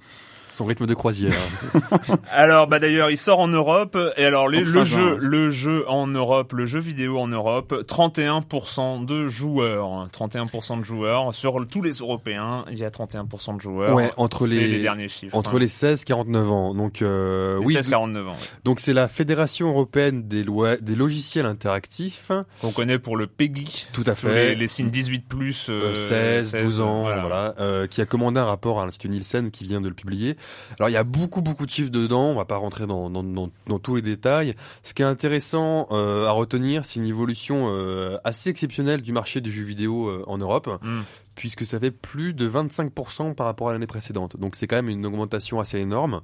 son 0.58 0.66
rythme 0.66 0.86
de 0.88 0.94
croisière. 0.94 1.34
Alors 2.32 2.68
bah 2.68 2.80
d'ailleurs 2.80 3.10
il 3.12 3.18
sort 3.18 3.40
en 3.40 3.48
Europe 3.48 3.98
et 4.18 4.26
alors 4.26 4.50
les- 4.50 4.58
Enfin, 4.62 4.72
le 4.80 4.84
jeu 4.86 5.18
le 5.20 5.50
jeu 5.52 5.86
en 5.88 6.08
Europe 6.08 6.54
le 6.54 6.66
jeu 6.66 6.80
vidéo 6.80 7.20
en 7.20 7.28
Europe 7.28 7.74
31% 7.88 9.06
de 9.06 9.28
joueurs 9.28 9.86
hein, 9.88 10.10
31% 10.12 10.80
de 10.80 10.84
joueurs 10.84 11.34
sur 11.34 11.66
tous 11.70 11.82
les 11.82 11.92
Européens 11.92 12.66
il 12.72 12.78
y 12.78 12.84
a 12.84 12.90
31% 12.90 13.56
de 13.58 13.62
joueurs 13.62 13.96
Ouais, 13.96 14.10
entre 14.18 14.48
les- 14.48 14.68
les 14.68 14.82
derniers 14.82 15.08
chiffres 15.10 15.36
Entre 15.36 15.56
hein. 15.56 15.60
les 15.60 15.68
16 15.68 16.04
49 16.06 16.52
ans. 16.52 16.74
Donc 16.74 17.02
euh, 17.02 17.58
oui, 17.64 17.74
16 17.74 17.90
49 17.90 18.28
ans 18.30 18.36
donc 18.64 18.80
c'est 18.80 18.94
la 18.94 19.08
Fédération 19.08 19.70
européenne 19.70 20.28
des 20.28 20.44
lois 20.44 20.78
des 20.78 20.96
logiciels 20.96 21.46
interactifs. 21.46 22.32
qu'on 22.62 22.72
connaît 22.72 23.00
pour 23.00 23.16
le 23.18 23.28
PEGI 23.28 23.88
Tout 23.94 24.04
à 24.08 24.12
les, 24.12 24.16
fait. 24.16 24.56
les 24.56 24.68
signes 24.68 24.90
18 24.90 25.28
plus 25.28 25.68
Euh, 25.70 25.94
16, 25.96 26.56
12 26.64 26.82
ans, 26.82 27.02
voilà, 27.04 27.54
euh, 27.60 27.88
qui 27.88 28.02
a 28.02 28.06
commandé 28.06 28.40
un 28.40 28.46
rapport 28.46 28.80
à 28.82 28.86
l'Institut 28.86 29.10
Nielsen 29.10 29.52
qui 29.52 29.64
vient 29.66 29.82
de 29.82 29.88
le 29.90 29.94
publier. 29.94 30.36
Alors 30.80 30.90
il 30.90 30.94
y 30.94 30.98
a 30.98 31.04
beaucoup 31.04 31.42
beaucoup 31.42 31.66
de 31.66 31.72
chiffres 31.72 31.92
dedans, 31.92 32.26
on 32.26 32.36
va 32.36 32.46
pas 32.46 32.58
rentrer 32.58 32.88
dans, 32.88 33.10
dans, 33.10 33.80
tous 33.80 33.96
les 33.96 34.02
détails. 34.02 34.54
Ce 34.84 34.94
qui 34.94 35.02
est 35.02 35.06
intéressant 35.06 35.88
euh, 35.92 36.26
à 36.26 36.32
retenir, 36.32 36.86
c'est 36.86 37.00
une 37.00 37.06
évolution 37.06 37.68
euh, 37.70 38.18
assez 38.24 38.50
exceptionnelle 38.50 39.02
du 39.02 39.14
marché 39.14 39.42
du 39.42 39.52
jeu 39.52 39.64
vidéo 39.64 40.08
euh, 40.08 40.24
en 40.28 40.38
Europe, 40.38 40.68
Mm. 40.82 41.02
Puisque 41.38 41.66
ça 41.66 41.80
fait 41.80 41.92
plus 41.92 42.34
de 42.34 42.50
25% 42.50 43.36
par 43.36 43.46
rapport 43.46 43.70
à 43.70 43.72
l'année 43.74 43.88
précédente. 43.88 44.38
Donc 44.40 44.56
c'est 44.56 44.66
quand 44.68 44.76
même 44.76 44.90
une 44.90 45.06
augmentation 45.06 45.60
assez 45.60 45.78
énorme. 45.78 46.22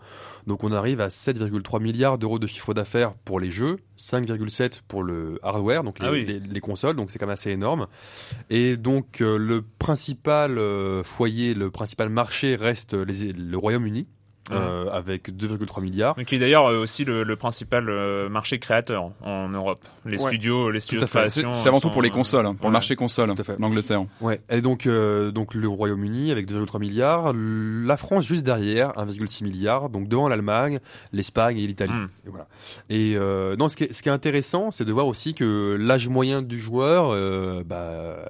Donc 0.47 0.63
on 0.63 0.71
arrive 0.71 0.99
à 0.99 1.08
7,3 1.10 1.80
milliards 1.82 2.17
d'euros 2.17 2.39
de 2.39 2.47
chiffre 2.47 2.73
d'affaires 2.73 3.13
pour 3.23 3.39
les 3.39 3.52
jeux, 3.52 3.78
5,7 3.97 4.82
pour 4.88 5.04
le 5.04 5.39
hardware, 5.43 5.84
donc 5.84 5.99
les, 5.99 6.08
Ah 6.08 6.12
oui. 6.12 6.26
les, 6.26 6.39
les 6.39 6.60
consoles, 6.60 6.95
donc 6.95 7.12
c'est 7.12 7.19
quand 7.19 7.28
même 7.28 7.34
assez 7.34 7.52
énorme. 7.52 7.86
Et 8.49 8.76
donc 8.76 9.21
euh, 9.21 9.38
le 9.38 9.62
principal 9.62 10.58
euh, 10.58 11.04
foyer, 11.04 11.54
le 11.54 11.69
principal 11.69 12.10
marché 12.10 12.56
reste 12.56 12.93
les- 12.95 13.32
le 13.34 13.58
Royaume-Uni. 13.58 14.08
Euh, 14.51 14.89
avec 14.91 15.29
2,3 15.29 15.82
milliards. 15.82 16.15
qui 16.27 16.36
est 16.36 16.39
d'ailleurs 16.39 16.67
euh, 16.67 16.82
aussi 16.82 17.06
le, 17.06 17.23
le 17.23 17.36
principal 17.38 17.89
euh, 17.89 18.27
marché 18.29 18.60
créateur 18.60 19.12
en 19.21 19.47
Europe 19.49 19.79
les 20.06 20.21
Ouais. 20.21 20.27
studios 20.27 20.69
les 20.69 20.79
studios 20.82 21.01
de 21.01 21.06
c'est 21.06 21.17
création 21.17 21.53
c'est 21.53 21.69
avant 21.69 21.79
tout 21.79 21.89
pour 21.89 22.01
les 22.01 22.10
consoles, 22.10 22.45
hein, 22.45 22.53
pour 22.56 22.65
ouais. 22.65 22.69
le 22.69 22.73
marché 22.73 22.95
console, 22.95 23.34
Tout 23.36 23.41
à 23.41 23.43
fait. 23.45 23.56
l'Angleterre. 23.60 24.03
Ouais. 24.21 24.41
Et 24.49 24.62
donc, 24.62 24.86
euh, 24.86 25.32
donc 25.32 25.53
le 25.53 25.67
Royaume-Uni 25.67 26.32
avec 26.32 26.47
2,3 26.51 26.79
milliards, 26.79 27.32
la 27.34 27.97
France 27.97 28.25
juste 28.25 28.43
derrière, 28.43 28.89
1,6 28.97 29.43
milliard, 29.43 29.89
donc 29.89 30.08
devant 30.10 30.27
l'Allemagne, 30.27 30.79
l'Espagne 31.13 31.58
et 31.58 31.65
l'Italie. 31.65 31.93
Mm. 31.93 32.10
Et 32.25 32.29
voilà. 32.29 32.47
Et 32.89 33.13
euh, 33.15 33.56
non, 33.56 33.69
ce 33.69 33.77
qui 33.77 33.86
est, 33.86 33.93
ce 33.93 34.03
qui 34.03 34.10
est 34.10 34.12
intéressant, 34.12 34.71
c'est 34.71 34.86
de 34.86 34.91
voir 34.91 35.08
aussi 35.08 35.34
que 35.34 35.77
l'âge 35.79 36.10
moyen 36.10 36.41
du 36.41 36.60
joueur, 36.60 37.10
euh, 37.12 37.63
bah, 37.65 38.29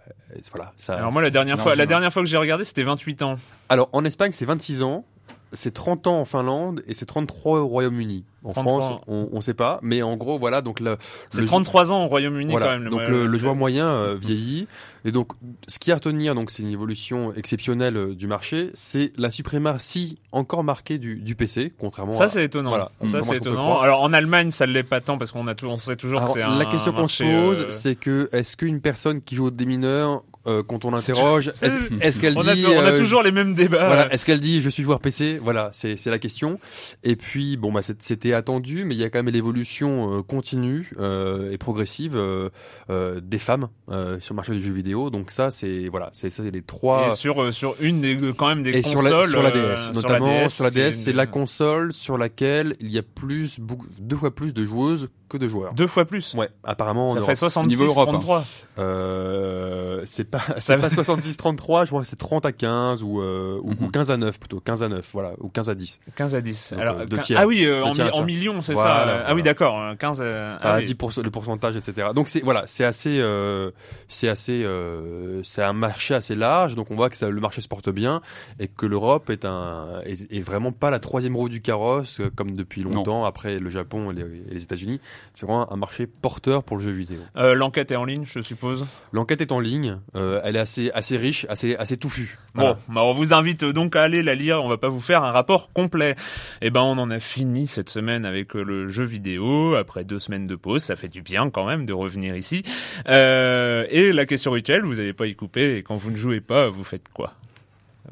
voilà. 0.51 0.71
Ça, 0.77 0.95
alors 0.95 1.11
moi 1.11 1.21
la 1.21 1.29
dernière 1.29 1.59
fois 1.59 1.75
la 1.75 1.85
dernière 1.85 2.11
fois 2.13 2.21
que 2.23 2.29
j'ai 2.29 2.37
regardé 2.37 2.63
c'était 2.65 2.83
28 2.83 3.21
ans 3.23 3.35
Alors 3.69 3.89
en 3.93 4.05
Espagne, 4.05 4.31
c'est 4.33 4.45
26 4.45 4.83
ans. 4.83 5.05
C'est 5.53 5.73
30 5.73 6.07
ans 6.07 6.19
en 6.21 6.25
Finlande 6.25 6.81
et 6.87 6.93
c'est 6.93 7.05
33 7.05 7.59
au 7.61 7.67
Royaume-Uni. 7.67 8.25
En 8.45 8.49
33. 8.51 8.81
France, 8.81 9.01
on, 9.07 9.29
on 9.31 9.39
sait 9.39 9.53
pas, 9.53 9.79
mais 9.83 10.01
en 10.01 10.17
gros, 10.17 10.37
voilà. 10.37 10.61
Donc 10.61 10.81
le, 10.81 10.97
c'est 11.29 11.39
le- 11.41 11.47
33 11.47 11.93
ans 11.93 12.03
au 12.03 12.07
Royaume-Uni 12.07 12.51
Voilà. 12.51 12.65
quand 12.65 12.71
même 12.79 12.89
donc 12.89 13.07
le, 13.07 13.25
le 13.25 13.37
joueur 13.37 13.55
moyen 13.55 13.87
euh, 13.87 14.17
vieillit 14.19 14.67
et 15.05 15.11
donc 15.13 15.31
ce 15.69 15.79
qui 15.79 15.89
est 15.91 15.93
à 15.93 15.95
retenir 15.95 16.35
donc 16.35 16.51
c'est 16.51 16.61
une 16.63 16.69
évolution 16.71 17.33
exceptionnelle 17.35 17.95
euh, 17.95 18.15
du 18.15 18.27
marché, 18.27 18.69
c'est 18.73 19.13
la 19.17 19.31
suprématie 19.31 20.17
encore 20.33 20.63
marquée 20.65 20.97
du, 20.97 21.15
du 21.17 21.35
PC 21.35 21.71
contrairement 21.79 22.11
Ça 22.11 22.27
c'est 22.27 22.43
étonnant. 22.43 22.69
Voilà, 22.71 22.91
ça 23.09 23.21
c'est 23.21 23.37
étonnant. 23.37 23.79
Alors 23.79 24.01
en 24.01 24.11
Allemagne 24.11 24.51
ça 24.51 24.65
l'est 24.65 24.83
pas 24.83 24.99
tant 24.99 25.17
parce 25.17 25.31
qu'on 25.31 25.47
a 25.47 25.55
tout, 25.55 25.67
on 25.67 25.77
sait 25.77 25.95
toujours 25.95 26.19
Alors, 26.19 26.33
que 26.33 26.39
c'est 26.39 26.45
un 26.45 26.57
la 26.57 26.65
question 26.65 26.91
qu'on 26.91 27.07
se 27.07 27.23
pose, 27.23 27.61
euh, 27.61 27.65
c'est 27.69 27.95
que 27.95 28.27
est-ce 28.33 28.57
qu'une 28.57 28.81
personne 28.81 29.21
qui 29.21 29.35
joue 29.35 29.51
des 29.51 29.65
mineurs 29.65 30.23
euh, 30.45 30.61
quand 30.63 30.83
on 30.85 30.91
l'interroge, 30.91 31.47
est-ce 31.47 31.65
est-ce 32.01 32.19
qu'elle 32.19 32.37
on, 32.37 32.47
a, 32.47 32.53
dit 32.55 32.65
on 32.67 32.79
a 32.79 32.91
euh, 32.91 32.97
toujours 32.97 33.23
les 33.23 33.31
mêmes 33.31 33.53
débats. 33.53 33.87
Voilà, 33.87 34.13
est-ce 34.13 34.25
qu'elle 34.25 34.39
dit 34.39 34.61
je 34.61 34.69
suis 34.69 34.83
joueur 34.83 34.99
PC 34.99 35.39
Voilà, 35.41 35.69
c'est 35.73 35.97
c'est 35.97 36.09
la 36.09 36.19
question. 36.19 36.59
Et 37.03 37.15
puis 37.15 37.55
bon 37.57 37.71
bah 37.71 37.81
c'était 37.81 38.33
attendu, 38.33 38.83
mais 38.85 38.95
il 38.95 39.01
y 39.01 39.03
a 39.03 39.09
quand 39.09 39.23
même 39.23 39.33
l'évolution 39.33 40.17
euh, 40.17 40.21
continue 40.21 40.89
euh, 40.99 41.51
et 41.51 41.57
progressive 41.57 42.15
euh, 42.17 42.49
euh, 42.89 43.21
des 43.23 43.39
femmes 43.39 43.69
euh, 43.89 44.19
sur 44.19 44.33
le 44.33 44.37
marché 44.37 44.51
du 44.53 44.61
jeu 44.61 44.73
vidéo. 44.73 45.09
Donc 45.09 45.31
ça 45.31 45.49
c'est 45.51 45.87
voilà, 45.87 46.09
c'est 46.11 46.29
ça 46.29 46.43
c'est 46.43 46.51
les 46.51 46.61
trois. 46.61 47.07
Et 47.07 47.11
sur 47.15 47.41
euh, 47.41 47.51
sur 47.51 47.75
une 47.79 48.01
des 48.01 48.17
quand 48.37 48.47
même 48.47 48.63
des 48.63 48.71
Et 48.71 48.83
sur 48.83 48.95
consoles 48.99 49.21
la, 49.25 49.29
sur 49.29 49.43
la 49.43 49.49
euh, 49.55 49.75
DS, 49.75 49.91
notamment 49.93 50.49
sur 50.49 50.63
la 50.65 50.69
est 50.69 50.73
DS, 50.73 50.91
c'est 50.91 51.11
une- 51.11 51.17
la 51.17 51.25
console 51.27 51.93
sur 51.93 52.17
laquelle 52.17 52.75
il 52.79 52.91
y 52.91 52.97
a 52.97 53.03
plus, 53.03 53.59
deux 53.99 54.17
fois 54.17 54.33
plus 54.33 54.53
de 54.53 54.63
joueuses 54.65 55.09
que 55.29 55.37
de 55.37 55.47
joueurs. 55.47 55.73
Deux 55.73 55.87
fois 55.87 56.05
plus. 56.05 56.33
Ouais, 56.35 56.49
apparemment. 56.63 57.09
Ça 57.11 57.17
en 57.19 57.25
fait 57.25 57.31
Europe. 57.31 57.35
66 57.37 57.67
Niveau 57.77 57.85
Europe, 57.91 58.09
33. 58.09 58.43
Euh, 58.79 60.01
c'est 60.05 60.29
pas, 60.29 60.41
c'est 60.57 60.77
pas 60.77 60.87
66-33, 60.89 61.83
je 61.83 61.87
crois 61.89 62.01
que 62.01 62.07
c'est 62.07 62.15
30 62.15 62.45
à 62.45 62.51
15 62.51 63.03
ou, 63.03 63.21
euh, 63.21 63.59
ou, 63.63 63.71
ou 63.71 63.87
15 63.89 64.11
à 64.11 64.17
9 64.17 64.39
plutôt, 64.39 64.59
15 64.59 64.83
à 64.83 64.89
9, 64.89 65.07
voilà, 65.13 65.33
ou 65.39 65.49
15 65.49 65.69
à 65.69 65.75
10. 65.75 65.99
15 66.15 66.35
à 66.35 66.41
10. 66.41 66.71
Donc, 66.73 66.81
Alors, 66.81 66.99
euh, 66.99 67.05
deux 67.05 67.17
tiers. 67.19 67.39
Ah 67.39 67.47
oui, 67.47 67.65
euh, 67.65 67.83
Deux 67.83 67.89
en, 67.89 67.91
tiers, 67.93 68.05
mi- 68.07 68.11
en 68.11 68.23
millions, 68.23 68.61
c'est 68.61 68.73
Voilà, 68.73 68.89
ça. 68.95 69.03
voilà. 69.05 69.23
Ah 69.27 69.35
oui, 69.35 69.43
d'accord. 69.43 69.79
euh, 69.79 69.95
15. 69.95 70.19
euh, 70.21 70.57
ah 70.61 70.73
à 70.73 70.77
oui. 70.79 70.85
10%, 70.85 71.23
le 71.23 71.31
pourcentage, 71.31 71.75
etc. 71.77 72.09
Donc 72.15 72.29
c'est 72.29 72.41
voilà, 72.41 72.63
c'est 72.67 72.83
assez, 72.83 73.19
euh, 73.19 73.71
c'est 74.07 74.29
assez, 74.29 74.63
euh, 74.63 75.41
c'est 75.43 75.63
un 75.63 75.73
marché 75.73 76.13
assez 76.13 76.35
large. 76.35 76.75
Donc 76.75 76.91
on 76.91 76.95
voit 76.95 77.09
que 77.09 77.17
ça, 77.17 77.29
le 77.29 77.41
marché 77.41 77.61
se 77.61 77.67
porte 77.67 77.89
bien 77.89 78.21
et 78.59 78.67
que 78.67 78.85
l'Europe 78.85 79.29
est 79.29 79.45
un, 79.45 80.01
est, 80.05 80.31
est 80.31 80.41
vraiment 80.41 80.71
pas 80.71 80.91
la 80.91 80.99
troisième 80.99 81.35
roue 81.35 81.49
du 81.49 81.61
carrosse 81.61 82.21
comme 82.35 82.51
depuis 82.51 82.83
longtemps 82.83 83.25
après 83.25 83.59
le 83.59 83.69
Japon 83.69 84.11
et 84.11 84.15
les, 84.15 84.21
et 84.21 84.53
les 84.55 84.63
États-Unis. 84.63 84.99
C'est 85.35 85.45
vraiment 85.45 85.71
un 85.71 85.75
marché 85.75 86.07
porteur 86.07 86.63
pour 86.63 86.77
le 86.77 86.83
jeu 86.83 86.91
vidéo. 86.91 87.19
Euh, 87.37 87.53
L'enquête 87.55 87.91
est 87.91 87.95
en 87.95 88.05
ligne, 88.05 88.23
je 88.25 88.39
suppose. 88.39 88.85
L'enquête 89.11 89.41
est 89.41 89.51
en 89.51 89.59
ligne, 89.59 89.99
euh, 90.15 90.41
elle 90.43 90.55
est 90.55 90.59
assez, 90.59 90.91
assez 90.91 91.17
riche, 91.17 91.45
assez, 91.49 91.75
assez 91.75 91.97
touffue. 91.97 92.37
Bon, 92.55 92.75
bah, 92.87 93.01
on 93.03 93.13
vous 93.13 93.33
invite 93.33 93.65
donc 93.65 93.95
à 93.95 94.03
aller 94.03 94.21
la 94.21 94.35
lire. 94.35 94.63
On 94.63 94.69
va 94.69 94.77
pas 94.77 94.89
vous 94.89 95.01
faire 95.01 95.23
un 95.23 95.31
rapport 95.31 95.73
complet. 95.73 96.15
Eh 96.61 96.69
ben, 96.69 96.81
on 96.81 96.97
en 96.97 97.09
a 97.09 97.19
fini 97.19 97.67
cette 97.67 97.89
semaine 97.89 98.25
avec 98.25 98.53
le 98.53 98.89
jeu 98.89 99.03
vidéo. 99.03 99.75
Après 99.75 100.03
deux 100.03 100.19
semaines 100.19 100.47
de 100.47 100.55
pause, 100.55 100.83
ça 100.83 100.95
fait 100.95 101.07
du 101.07 101.21
bien 101.21 101.49
quand 101.49 101.65
même 101.65 101.85
de 101.85 101.93
revenir 101.93 102.37
ici. 102.37 102.63
Euh, 103.07 103.85
et 103.89 104.13
la 104.13 104.25
question 104.25 104.51
rituelle, 104.51 104.83
vous 104.83 104.95
n'allez 104.95 105.13
pas 105.13 105.27
y 105.27 105.35
couper. 105.35 105.77
Et 105.77 105.83
quand 105.83 105.95
vous 105.95 106.11
ne 106.11 106.17
jouez 106.17 106.41
pas, 106.41 106.69
vous 106.69 106.83
faites 106.83 107.09
quoi? 107.13 107.33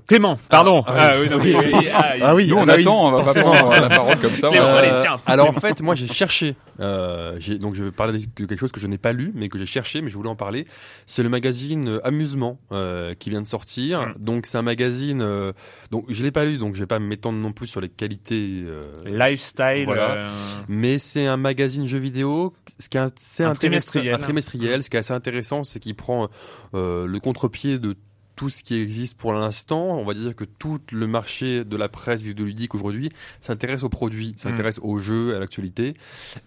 Clément, 0.07 0.39
pardon. 0.49 0.83
Ah, 0.87 1.13
oui. 1.21 1.29
non, 1.29 1.37
Oui, 1.37 1.53
oui, 1.57 1.65
oui. 1.73 1.87
ah, 1.93 2.13
Ah 2.21 2.35
oui, 2.35 2.47
Nous, 2.47 2.55
on 2.55 2.67
ah 2.67 2.73
attend, 2.73 3.07
on 3.07 3.11
va 3.11 3.23
pas 3.33 3.41
prendre 3.41 3.71
la 3.81 3.89
parole 3.89 4.17
comme 4.19 4.33
ça. 4.35 4.49
Clément, 4.49 4.65
on 4.65 4.71
va- 4.73 4.77
allez, 4.79 5.01
tiens. 5.01 5.17
alors 5.25 5.49
en 5.49 5.53
fait, 5.59 5.81
moi 5.81 5.95
j'ai 5.95 6.07
cherché. 6.07 6.55
Euh, 6.79 7.35
j'ai- 7.39 7.57
donc 7.59 7.75
je 7.75 7.83
vais 7.83 7.91
parler 7.91 8.19
de 8.19 8.25
quelque 8.45 8.55
chose 8.57 8.71
que 8.71 8.79
je 8.79 8.87
n'ai 8.87 8.97
pas 8.97 9.11
lu, 9.13 9.31
mais 9.35 9.49
que 9.49 9.57
j'ai 9.57 9.65
cherché, 9.65 10.01
mais 10.01 10.09
je 10.09 10.15
voulais 10.17 10.29
en 10.29 10.35
parler. 10.35 10.65
C'est 11.05 11.23
le 11.23 11.29
magazine 11.29 11.87
euh, 11.89 11.99
Amusement 12.07 12.57
euh, 12.71 13.13
qui 13.19 13.29
vient 13.29 13.41
de 13.41 13.47
sortir. 13.47 14.01
Mm. 14.07 14.13
Donc 14.19 14.45
c'est 14.45 14.57
un 14.57 14.61
magazine. 14.63 15.21
euh, 15.21 15.51
donc 15.91 16.05
je 16.09 16.23
l'ai 16.23 16.31
pas 16.31 16.45
lu, 16.45 16.57
donc 16.57 16.73
je 16.75 16.79
vais 16.79 16.87
pas 16.87 16.99
m'étendre 16.99 17.37
non 17.39 17.51
plus 17.51 17.67
sur 17.67 17.81
les 17.81 17.89
qualités. 17.89 18.63
euh, 18.65 18.81
Lifestyle. 19.05 19.83
Voilà. 19.85 20.11
euh, 20.11 20.29
mais 20.69 20.99
c'est 20.99 21.27
un 21.27 21.37
magazine 21.37 21.85
jeu 21.85 21.99
vidéo. 21.99 22.53
Ce 22.79 22.87
qui 22.89 22.97
est 22.97 23.01
assez 23.01 23.43
Un 23.43 23.49
intéressant- 23.51 23.55
trimestriel. 23.59 24.15
un 24.15 24.17
trimestriel. 24.17 24.83
Ce 24.83 24.89
qui 24.89 24.95
est 24.95 25.01
assez 25.01 25.13
intéressant, 25.13 25.63
c'est 25.63 25.79
qu'il 25.79 25.95
prend 25.95 26.29
euh, 26.73 27.05
le 27.05 27.19
contre-pied 27.19 27.77
de 27.77 27.95
tout 28.41 28.49
ce 28.49 28.63
qui 28.63 28.73
existe 28.81 29.19
pour 29.19 29.33
l'instant. 29.33 29.99
On 29.99 30.03
va 30.03 30.15
dire 30.15 30.35
que 30.35 30.45
tout 30.45 30.79
le 30.91 31.05
marché 31.05 31.63
de 31.63 31.77
la 31.77 31.89
presse 31.89 32.23
vidéoludique 32.23 32.73
aujourd'hui 32.73 33.09
s'intéresse 33.39 33.83
aux 33.83 33.89
produits, 33.89 34.33
s'intéresse 34.35 34.79
aux 34.81 34.97
jeux, 34.97 35.35
à 35.35 35.39
l'actualité. 35.39 35.93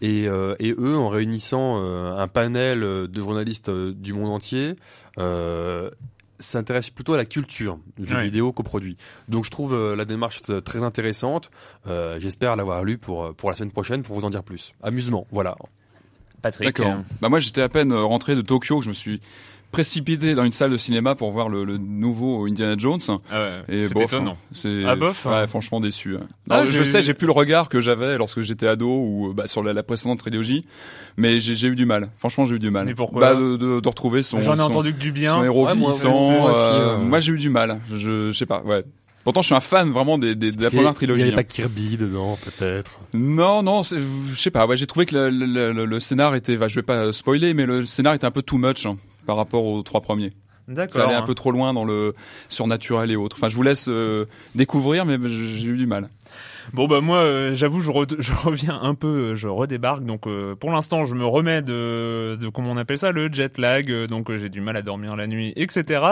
Et, 0.00 0.26
euh, 0.26 0.56
et 0.58 0.74
eux, 0.76 0.96
en 0.96 1.08
réunissant 1.08 1.78
euh, 1.80 2.16
un 2.16 2.26
panel 2.26 2.80
de 2.80 3.20
journalistes 3.20 3.68
euh, 3.68 3.92
du 3.94 4.12
monde 4.12 4.30
entier, 4.30 4.74
euh, 5.20 5.88
s'intéressent 6.40 6.90
plutôt 6.90 7.14
à 7.14 7.16
la 7.16 7.26
culture 7.26 7.78
du 7.96 8.06
jeu 8.06 8.16
Ouais. 8.16 8.24
vidéo 8.24 8.50
qu'aux 8.52 8.64
produits. 8.64 8.96
Donc 9.28 9.44
je 9.44 9.52
trouve 9.52 9.72
euh, 9.72 9.94
la 9.94 10.04
démarche 10.04 10.42
très 10.64 10.82
intéressante. 10.82 11.48
Euh, 11.86 12.18
J'espère 12.18 12.56
l'avoir 12.56 12.82
lu 12.82 12.98
pour, 12.98 13.32
pour 13.36 13.50
la 13.50 13.54
semaine 13.56 13.70
prochaine 13.70 14.02
pour 14.02 14.18
vous 14.18 14.24
en 14.24 14.30
dire 14.30 14.42
plus. 14.42 14.72
Amusement, 14.82 15.28
voilà. 15.30 15.54
Patrick. 16.42 16.66
D'accord. 16.76 16.94
euh, 16.94 17.02
Bah 17.22 17.28
moi 17.28 17.38
j'étais 17.38 17.62
à 17.62 17.68
peine 17.68 17.92
rentré 17.94 18.34
de 18.34 18.42
Tokyo, 18.42 18.80
que 18.80 18.84
je 18.84 18.88
me 18.90 18.94
suis 18.94 19.20
précipité 19.74 20.34
dans 20.34 20.44
une 20.44 20.52
salle 20.52 20.70
de 20.70 20.76
cinéma 20.76 21.14
pour 21.14 21.30
voir 21.30 21.48
le, 21.48 21.64
le 21.64 21.76
nouveau 21.78 22.46
Indiana 22.46 22.74
Jones. 22.78 23.00
ah 23.08 23.16
ouais, 23.68 23.74
Et 23.76 23.88
c'est 23.88 23.94
bof, 23.94 24.04
étonnant. 24.04 24.32
hein. 24.32 24.36
C'est 24.52 24.84
Ah, 24.86 24.96
bof, 24.96 25.26
ouais, 25.26 25.32
hein. 25.34 25.46
franchement 25.46 25.80
déçu. 25.80 26.16
hein. 26.16 26.26
Ah, 26.50 26.64
Non, 26.64 26.70
je 26.70 26.82
sais, 26.84 27.02
j'ai 27.02 27.14
plus 27.14 27.26
le 27.26 27.32
regard 27.32 27.68
que 27.68 27.80
j'avais 27.80 28.16
lorsque 28.18 28.40
j'étais 28.42 28.66
ado 28.66 28.88
ou 28.88 29.34
bah, 29.34 29.46
sur 29.46 29.62
la, 29.62 29.72
la 29.72 29.82
précédente 29.82 30.18
trilogie, 30.20 30.64
mais 31.16 31.40
j'ai 31.40 31.54
j'ai 31.54 31.68
eu 31.68 31.74
du 31.76 31.86
mal. 31.86 32.08
Franchement, 32.18 32.44
j'ai 32.44 32.56
eu 32.56 32.58
du 32.58 32.70
mal. 32.70 32.86
Mais 32.86 32.94
pourquoi 32.94 33.20
bah, 33.20 33.34
de, 33.34 33.56
de, 33.56 33.80
de 33.80 33.88
retrouver 33.88 34.22
son, 34.22 34.40
J'en 34.40 34.54
ai 34.54 34.56
son- 34.58 34.62
entendu 34.64 34.92
que 34.94 34.98
du 35.00 35.12
bien. 35.12 35.34
son 35.34 35.44
héros 35.44 35.66
Ouais, 35.66 35.74
moi, 35.74 35.90
vieillissant. 35.92 36.30
moi 36.40 36.52
aussi, 36.52 36.70
euh. 36.72 36.98
Moi, 36.98 37.20
j'ai 37.20 37.32
eu 37.32 37.38
du 37.38 37.50
mal. 37.50 37.80
Je, 37.92 38.30
je 38.30 38.36
sais 38.36 38.46
pas. 38.46 38.62
Ouais. 38.62 38.84
Pourtant, 39.24 39.40
je 39.40 39.46
suis 39.46 39.54
un 39.54 39.60
fan 39.60 39.90
vraiment 39.90 40.18
des, 40.18 40.34
des- 40.34 40.52
de 40.52 40.62
la 40.62 40.68
première 40.68 40.88
a- 40.90 40.92
trilogie. 40.94 41.20
Il 41.22 41.24
n'y 41.24 41.30
avait 41.32 41.40
hein. 41.40 41.44
pas 41.44 41.44
Kirby 41.44 41.96
dedans, 41.96 42.38
peut-être. 42.44 43.00
Non, 43.14 43.62
non, 43.62 43.80
je 43.82 43.96
sais 44.36 44.50
pas. 44.50 44.66
Ouais, 44.66 44.76
j'ai 44.76 44.86
trouvé 44.86 45.06
que 45.06 45.14
le, 45.16 45.30
le, 45.30 45.72
le, 45.72 45.84
le 45.86 46.00
scénar 46.00 46.34
était, 46.34 46.56
bah, 46.58 46.68
je 46.68 46.74
vais 46.74 46.82
pas 46.82 47.10
spoiler, 47.10 47.54
mais 47.54 47.64
le 47.64 47.86
scénar 47.86 48.12
était 48.12 48.26
un 48.26 48.30
peu 48.30 48.42
too 48.42 48.58
much 48.58 48.84
hein, 48.84 48.98
par 49.26 49.36
rapport 49.36 49.64
aux 49.64 49.82
trois 49.82 50.00
premiers. 50.00 50.32
D'accord. 50.68 50.94
Ça 50.94 51.04
allait 51.06 51.14
un 51.14 51.22
peu 51.22 51.34
trop 51.34 51.50
loin 51.50 51.74
dans 51.74 51.84
le 51.84 52.14
surnaturel 52.48 53.10
et 53.10 53.16
autres. 53.16 53.36
Enfin, 53.38 53.48
je 53.48 53.56
vous 53.56 53.62
laisse 53.62 53.86
euh, 53.88 54.26
découvrir, 54.54 55.04
mais 55.04 55.18
j'ai 55.28 55.66
eu 55.66 55.76
du 55.76 55.86
mal. 55.86 56.08
Bon 56.72 56.86
bah 56.88 57.00
moi 57.00 57.18
euh, 57.18 57.54
j'avoue 57.54 57.82
je, 57.82 57.90
re- 57.90 58.16
je 58.20 58.32
reviens 58.32 58.78
un 58.80 58.94
peu 58.94 59.32
euh, 59.32 59.36
je 59.36 59.48
redébarque. 59.48 60.04
Donc 60.04 60.26
euh, 60.26 60.54
pour 60.54 60.70
l'instant 60.72 61.04
je 61.04 61.14
me 61.14 61.26
remets 61.26 61.62
de, 61.62 62.36
de 62.40 62.48
comment 62.48 62.72
on 62.72 62.76
appelle 62.76 62.98
ça 62.98 63.12
le 63.12 63.32
jet 63.32 63.58
lag. 63.58 63.90
Euh, 63.90 64.06
donc 64.06 64.30
euh, 64.30 64.38
j'ai 64.38 64.48
du 64.48 64.60
mal 64.60 64.76
à 64.76 64.82
dormir 64.82 65.16
la 65.16 65.26
nuit 65.26 65.52
etc 65.56 66.04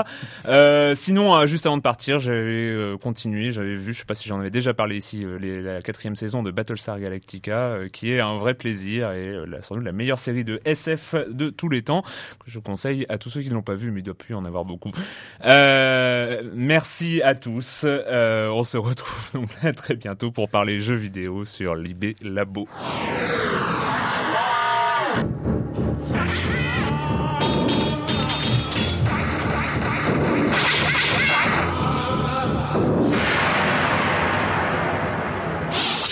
sinon 0.94 1.46
juste 1.46 1.66
avant 1.66 1.76
de 1.76 1.82
partir 1.82 2.18
j'avais 2.18 2.72
continué. 3.00 3.50
J'avais 3.52 3.74
vu 3.74 3.92
je 3.92 3.98
sais 4.00 4.04
pas 4.04 4.14
si 4.14 4.28
j'en 4.28 4.38
avais 4.40 4.50
déjà 4.50 4.74
parlé 4.74 4.96
ici 4.96 5.24
la 5.40 5.80
quatrième 5.82 6.14
saison 6.16 6.42
de 6.42 6.50
Battlestar 6.50 6.98
Galactica 7.00 7.78
qui 7.92 8.12
est 8.12 8.20
un 8.20 8.36
vrai 8.36 8.54
plaisir 8.54 9.12
et 9.12 9.32
la, 9.46 9.62
sans 9.62 9.76
doute 9.76 9.84
la 9.84 9.92
meilleure 9.92 10.18
série 10.18 10.44
de 10.44 10.60
SF 10.64 11.14
de 11.30 11.50
tous 11.50 11.68
les 11.68 11.82
temps 11.82 12.02
que 12.44 12.50
je 12.50 12.58
conseille 12.58 13.06
à 13.08 13.18
tous 13.18 13.30
ceux 13.30 13.40
qui 13.42 13.48
ne 13.48 13.54
l'ont 13.54 13.62
pas 13.62 13.74
vu 13.74 13.90
mais 13.90 14.00
il 14.00 14.04
doit 14.04 14.14
plus 14.14 14.34
en 14.34 14.44
avoir 14.44 14.64
beaucoup. 14.64 14.92
Merci 16.54 17.22
à 17.22 17.34
tous. 17.34 17.84
On 17.86 18.62
se 18.64 18.76
retrouve 18.76 19.32
donc 19.34 19.48
très 19.76 19.94
bientôt 19.96 20.30
pour 20.30 20.41
parler 20.48 20.80
jeux 20.80 20.94
vidéo 20.94 21.44
sur 21.44 21.74
Libé 21.74 22.16
Labo. 22.22 22.66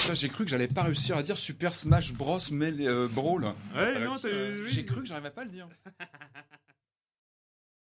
Ça, 0.03 0.14
j'ai 0.14 0.29
cru 0.29 0.45
que 0.45 0.51
j'allais 0.51 0.66
pas 0.66 0.83
réussir 0.83 1.16
à 1.16 1.23
dire 1.23 1.38
Super 1.38 1.75
Smash 1.75 2.12
Bros. 2.14 2.38
mais 2.51 2.73
euh, 2.81 3.07
Brawl. 3.09 3.45
Ouais, 3.77 3.99
non, 4.01 4.19
t'as- 4.19 4.29
J'ai 4.66 4.85
cru 4.85 5.03
que 5.03 5.07
j'arrivais 5.07 5.31
pas 5.31 5.43
à 5.43 5.45
le 5.45 5.51
dire. 5.51 5.69